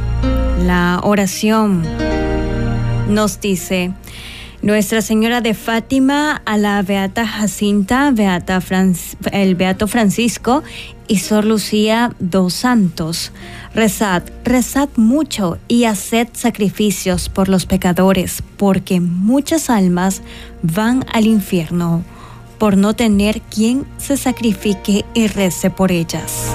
la 0.64 1.00
oración, 1.02 1.82
nos 3.08 3.40
dice 3.40 3.92
Nuestra 4.62 5.00
Señora 5.00 5.40
de 5.40 5.54
Fátima 5.54 6.42
a 6.44 6.58
la 6.58 6.82
Beata 6.82 7.26
Jacinta, 7.26 8.10
Beata 8.10 8.62
el 9.32 9.54
Beato 9.54 9.86
Francisco 9.88 10.62
y 11.08 11.16
Sor 11.16 11.46
Lucía 11.46 12.12
dos 12.18 12.52
Santos. 12.52 13.32
Rezad, 13.74 14.22
rezad 14.44 14.90
mucho 14.96 15.56
y 15.66 15.84
haced 15.84 16.28
sacrificios 16.34 17.30
por 17.30 17.48
los 17.48 17.64
pecadores, 17.64 18.42
porque 18.58 19.00
muchas 19.00 19.70
almas 19.70 20.20
van 20.62 21.06
al 21.10 21.26
infierno 21.26 22.04
por 22.58 22.76
no 22.76 22.94
tener 22.94 23.40
quien 23.40 23.86
se 23.96 24.18
sacrifique 24.18 25.06
y 25.14 25.26
rece 25.28 25.70
por 25.70 25.90
ellas. 25.90 26.54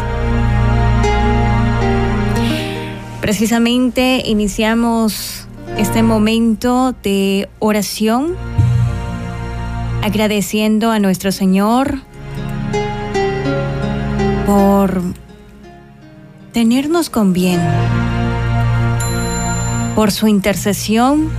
Precisamente 3.19 4.21
iniciamos 4.23 5.44
este 5.77 6.03
momento 6.03 6.95
de 7.03 7.49
oración 7.59 8.35
agradeciendo 10.01 10.91
a 10.91 10.99
nuestro 10.99 11.31
Señor 11.31 11.99
por 14.45 15.01
tenernos 16.53 17.09
con 17.09 17.33
bien, 17.33 17.59
por 19.95 20.11
su 20.11 20.27
intercesión 20.27 21.29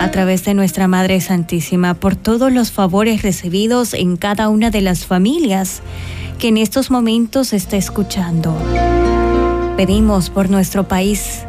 a 0.00 0.10
través 0.10 0.44
de 0.44 0.54
nuestra 0.54 0.88
Madre 0.88 1.20
Santísima, 1.20 1.94
por 1.94 2.16
todos 2.16 2.52
los 2.52 2.72
favores 2.72 3.22
recibidos 3.22 3.94
en 3.94 4.16
cada 4.16 4.48
una 4.48 4.70
de 4.70 4.80
las 4.80 5.06
familias 5.06 5.82
que 6.38 6.48
en 6.48 6.56
estos 6.56 6.90
momentos 6.90 7.52
está 7.52 7.76
escuchando. 7.76 8.56
Pedimos 9.76 10.28
por 10.28 10.50
nuestro 10.50 10.88
país, 10.88 11.44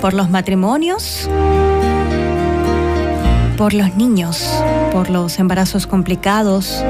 por 0.00 0.14
los 0.14 0.30
matrimonios, 0.30 1.28
por 3.56 3.74
los 3.74 3.96
niños, 3.96 4.44
por 4.92 5.10
los 5.10 5.38
embarazos 5.38 5.86
complicados. 5.86 6.82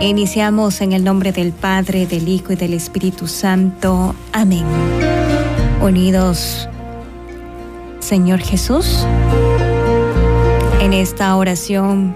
Iniciamos 0.00 0.80
en 0.80 0.92
el 0.92 1.04
nombre 1.04 1.32
del 1.32 1.52
Padre, 1.52 2.06
del 2.06 2.28
Hijo 2.28 2.52
y 2.52 2.56
del 2.56 2.74
Espíritu 2.74 3.26
Santo. 3.26 4.14
Amén. 4.32 4.64
Unidos, 5.80 6.68
Señor 8.00 8.40
Jesús, 8.40 9.06
en 10.80 10.92
esta 10.92 11.34
oración 11.36 12.14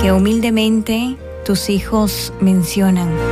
que 0.00 0.12
humildemente 0.12 1.16
tus 1.44 1.68
hijos 1.68 2.32
mencionan. 2.40 3.31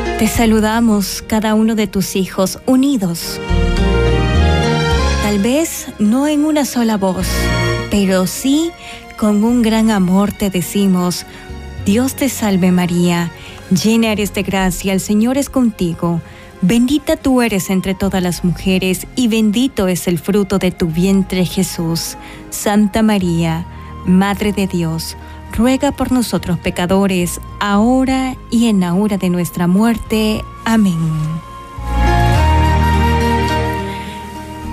te 0.21 0.27
saludamos 0.27 1.23
cada 1.25 1.55
uno 1.55 1.73
de 1.73 1.87
tus 1.87 2.15
hijos 2.15 2.59
unidos. 2.67 3.41
Tal 5.23 5.39
vez 5.39 5.87
no 5.97 6.27
en 6.27 6.45
una 6.45 6.63
sola 6.63 6.95
voz, 6.97 7.25
pero 7.89 8.27
sí 8.27 8.69
con 9.17 9.43
un 9.43 9.63
gran 9.63 9.89
amor 9.89 10.31
te 10.31 10.51
decimos, 10.51 11.25
Dios 11.87 12.13
te 12.13 12.29
salve 12.29 12.71
María, 12.71 13.31
llena 13.71 14.11
eres 14.11 14.31
de 14.35 14.43
gracia, 14.43 14.93
el 14.93 14.99
Señor 14.99 15.39
es 15.39 15.49
contigo. 15.49 16.21
Bendita 16.61 17.17
tú 17.17 17.41
eres 17.41 17.71
entre 17.71 17.95
todas 17.95 18.21
las 18.21 18.43
mujeres 18.43 19.07
y 19.15 19.27
bendito 19.27 19.87
es 19.87 20.07
el 20.07 20.19
fruto 20.19 20.59
de 20.59 20.69
tu 20.69 20.85
vientre 20.85 21.45
Jesús. 21.45 22.15
Santa 22.51 23.01
María, 23.01 23.65
Madre 24.05 24.53
de 24.53 24.67
Dios, 24.67 25.17
ruega 25.51 25.91
por 25.91 26.11
nosotros 26.11 26.57
pecadores, 26.59 27.39
ahora 27.59 28.35
y 28.49 28.67
en 28.67 28.79
la 28.79 28.93
hora 28.93 29.17
de 29.17 29.29
nuestra 29.29 29.67
muerte. 29.67 30.43
Amén. 30.65 30.97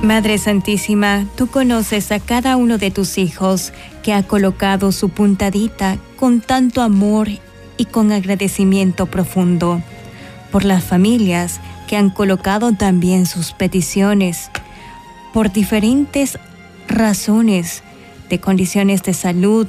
Madre 0.03 0.39
Santísima, 0.39 1.27
tú 1.37 1.49
conoces 1.49 2.13
a 2.13 2.21
cada 2.21 2.57
uno 2.57 2.79
de 2.79 2.91
tus 2.91 3.19
hijos 3.19 3.73
que 4.03 4.13
ha 4.13 4.23
colocado 4.23 4.93
su 4.93 5.09
puntadita 5.09 5.99
con 6.17 6.41
tanto 6.41 6.83
amor 6.83 7.29
y 7.77 7.85
con 7.85 8.13
agradecimiento 8.13 9.07
profundo, 9.07 9.83
por 10.53 10.65
las 10.65 10.85
familias 10.85 11.61
que 11.89 11.97
han 11.97 12.11
colocado 12.11 12.73
también 12.73 13.27
sus 13.27 13.53
peticiones, 13.53 14.51
por 15.35 15.53
diferentes 15.53 16.39
razones 16.87 17.83
de 18.31 18.41
condiciones 18.41 19.03
de 19.03 19.15
salud, 19.15 19.67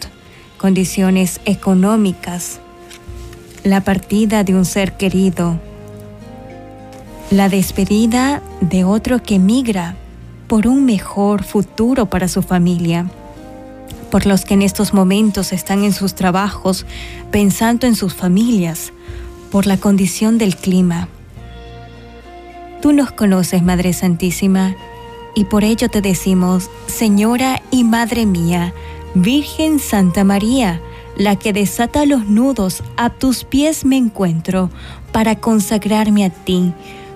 condiciones 0.60 1.40
económicas, 1.46 2.60
la 3.64 3.82
partida 3.82 4.44
de 4.44 4.54
un 4.54 4.66
ser 4.66 4.94
querido, 4.94 5.60
la 7.32 7.50
despedida 7.50 8.44
de 8.62 8.84
otro 8.84 9.24
que 9.24 9.40
migra 9.40 9.96
por 10.48 10.68
un 10.68 10.86
mejor 10.86 11.44
futuro 11.44 12.08
para 12.08 12.28
su 12.28 12.42
familia, 12.42 13.10
por 14.12 14.26
los 14.26 14.44
que 14.46 14.56
en 14.56 14.62
estos 14.62 14.94
momentos 14.94 15.54
están 15.54 15.84
en 15.84 15.94
sus 15.94 16.14
trabajos 16.14 16.86
pensando 17.32 17.88
en 17.88 17.96
sus 17.96 18.14
familias, 18.14 18.92
por 19.52 19.66
la 19.66 19.78
condición 19.78 20.38
del 20.38 20.56
clima. 20.56 21.08
Tú 22.82 22.94
nos 22.94 23.12
conoces, 23.12 23.64
Madre 23.64 23.94
Santísima, 23.94 24.76
y 25.36 25.46
por 25.46 25.64
ello 25.64 25.90
te 25.90 26.02
decimos, 26.02 26.70
Señora 26.88 27.62
y 27.72 27.84
Madre 27.84 28.26
mía, 28.26 28.74
Virgen 29.16 29.80
Santa 29.80 30.24
María, 30.24 30.82
la 31.18 31.36
que 31.36 31.52
desata 31.52 32.06
los 32.06 32.28
nudos, 32.28 32.84
a 32.96 33.10
tus 33.10 33.44
pies 33.44 33.84
me 33.84 33.98
encuentro 33.98 34.70
para 35.12 35.36
consagrarme 35.36 36.26
a 36.26 36.30
ti. 36.30 36.74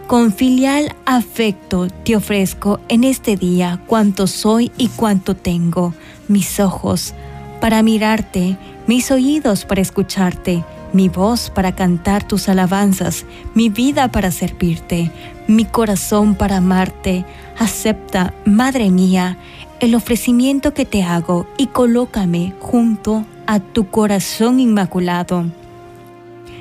Con 0.07 0.33
filial 0.33 0.95
afecto 1.05 1.87
te 1.87 2.15
ofrezco 2.15 2.79
en 2.89 3.03
este 3.03 3.37
día 3.37 3.81
cuanto 3.87 4.27
soy 4.27 4.71
y 4.77 4.89
cuanto 4.89 5.35
tengo, 5.35 5.93
mis 6.27 6.59
ojos 6.59 7.13
para 7.61 7.81
mirarte, 7.81 8.57
mis 8.87 9.09
oídos 9.09 9.63
para 9.63 9.79
escucharte, 9.79 10.65
mi 10.91 11.07
voz 11.07 11.49
para 11.49 11.73
cantar 11.73 12.27
tus 12.27 12.49
alabanzas, 12.49 13.25
mi 13.55 13.69
vida 13.69 14.11
para 14.11 14.31
servirte, 14.31 15.11
mi 15.47 15.63
corazón 15.63 16.35
para 16.35 16.57
amarte. 16.57 17.23
Acepta, 17.57 18.33
Madre 18.43 18.89
mía, 18.89 19.37
el 19.83 19.95
ofrecimiento 19.95 20.73
que 20.73 20.85
te 20.85 21.03
hago 21.03 21.45
y 21.57 21.67
colócame 21.67 22.53
junto 22.59 23.25
a 23.45 23.59
tu 23.59 23.89
corazón 23.89 24.61
inmaculado, 24.61 25.45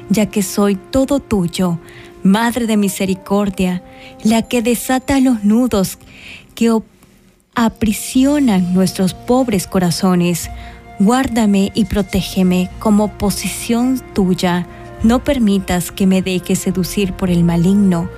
ya 0.09 0.27
que 0.27 0.43
soy 0.43 0.75
todo 0.75 1.21
tuyo, 1.21 1.79
Madre 2.25 2.69
de 2.69 2.77
misericordia, 2.77 3.83
la 4.23 4.43
que 4.43 4.63
desata 4.63 5.19
los 5.19 5.43
nudos 5.43 5.99
que 6.55 6.71
aprisionan 7.57 8.75
nuestros 8.75 9.13
pobres 9.13 9.67
corazones. 9.67 10.49
Guárdame 11.01 11.73
y 11.75 11.87
protégeme 11.87 12.71
como 12.79 13.09
posición 13.19 14.01
tuya. 14.15 14.69
No 15.03 15.25
permitas 15.25 15.91
que 15.91 16.07
me 16.07 16.23
deje 16.23 16.55
seducir 16.55 17.13
por 17.13 17.29
el 17.29 17.43
maligno 17.43 18.09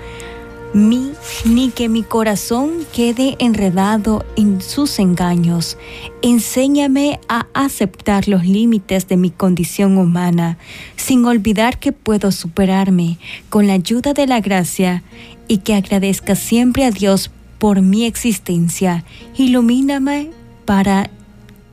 ni 0.74 1.70
que 1.70 1.88
mi 1.88 2.02
corazón 2.02 2.70
quede 2.92 3.36
enredado 3.38 4.24
en 4.36 4.60
sus 4.60 4.98
engaños. 4.98 5.78
Enséñame 6.20 7.20
a 7.28 7.46
aceptar 7.54 8.26
los 8.28 8.44
límites 8.44 9.06
de 9.06 9.16
mi 9.16 9.30
condición 9.30 9.96
humana, 9.96 10.58
sin 10.96 11.24
olvidar 11.24 11.78
que 11.78 11.92
puedo 11.92 12.32
superarme 12.32 13.18
con 13.48 13.68
la 13.68 13.74
ayuda 13.74 14.14
de 14.14 14.26
la 14.26 14.40
gracia 14.40 15.04
y 15.46 15.58
que 15.58 15.74
agradezca 15.74 16.34
siempre 16.34 16.84
a 16.84 16.90
Dios 16.90 17.30
por 17.58 17.80
mi 17.80 18.04
existencia. 18.04 19.04
Ilumíname 19.36 20.30
para 20.64 21.08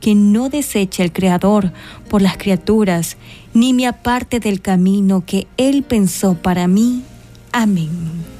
que 0.00 0.14
no 0.14 0.48
deseche 0.48 1.02
el 1.02 1.12
Creador 1.12 1.72
por 2.08 2.22
las 2.22 2.36
criaturas, 2.36 3.16
ni 3.54 3.72
me 3.72 3.86
aparte 3.86 4.40
del 4.40 4.60
camino 4.60 5.24
que 5.26 5.46
Él 5.56 5.82
pensó 5.82 6.34
para 6.34 6.66
mí. 6.66 7.02
Amén. 7.52 8.31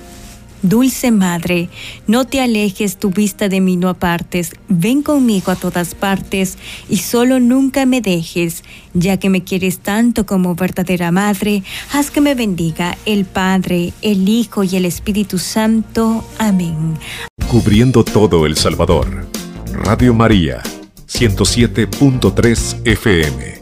Dulce 0.62 1.10
Madre, 1.10 1.68
no 2.06 2.26
te 2.26 2.40
alejes 2.40 2.96
tu 2.96 3.10
vista 3.10 3.48
de 3.48 3.60
mí, 3.60 3.76
no 3.76 3.88
apartes, 3.88 4.52
ven 4.68 5.02
conmigo 5.02 5.52
a 5.52 5.56
todas 5.56 5.94
partes 5.94 6.56
y 6.88 6.98
solo 6.98 7.40
nunca 7.40 7.84
me 7.84 8.00
dejes, 8.00 8.62
ya 8.94 9.16
que 9.18 9.28
me 9.28 9.42
quieres 9.42 9.80
tanto 9.80 10.24
como 10.24 10.54
verdadera 10.54 11.10
Madre, 11.10 11.62
haz 11.92 12.10
que 12.10 12.20
me 12.20 12.34
bendiga 12.34 12.96
el 13.06 13.24
Padre, 13.24 13.92
el 14.02 14.28
Hijo 14.28 14.64
y 14.64 14.76
el 14.76 14.84
Espíritu 14.84 15.38
Santo. 15.38 16.24
Amén. 16.38 16.96
Cubriendo 17.48 18.04
todo 18.04 18.46
El 18.46 18.56
Salvador. 18.56 19.26
Radio 19.72 20.14
María, 20.14 20.62
107.3 21.08 22.86
FM. 22.86 23.61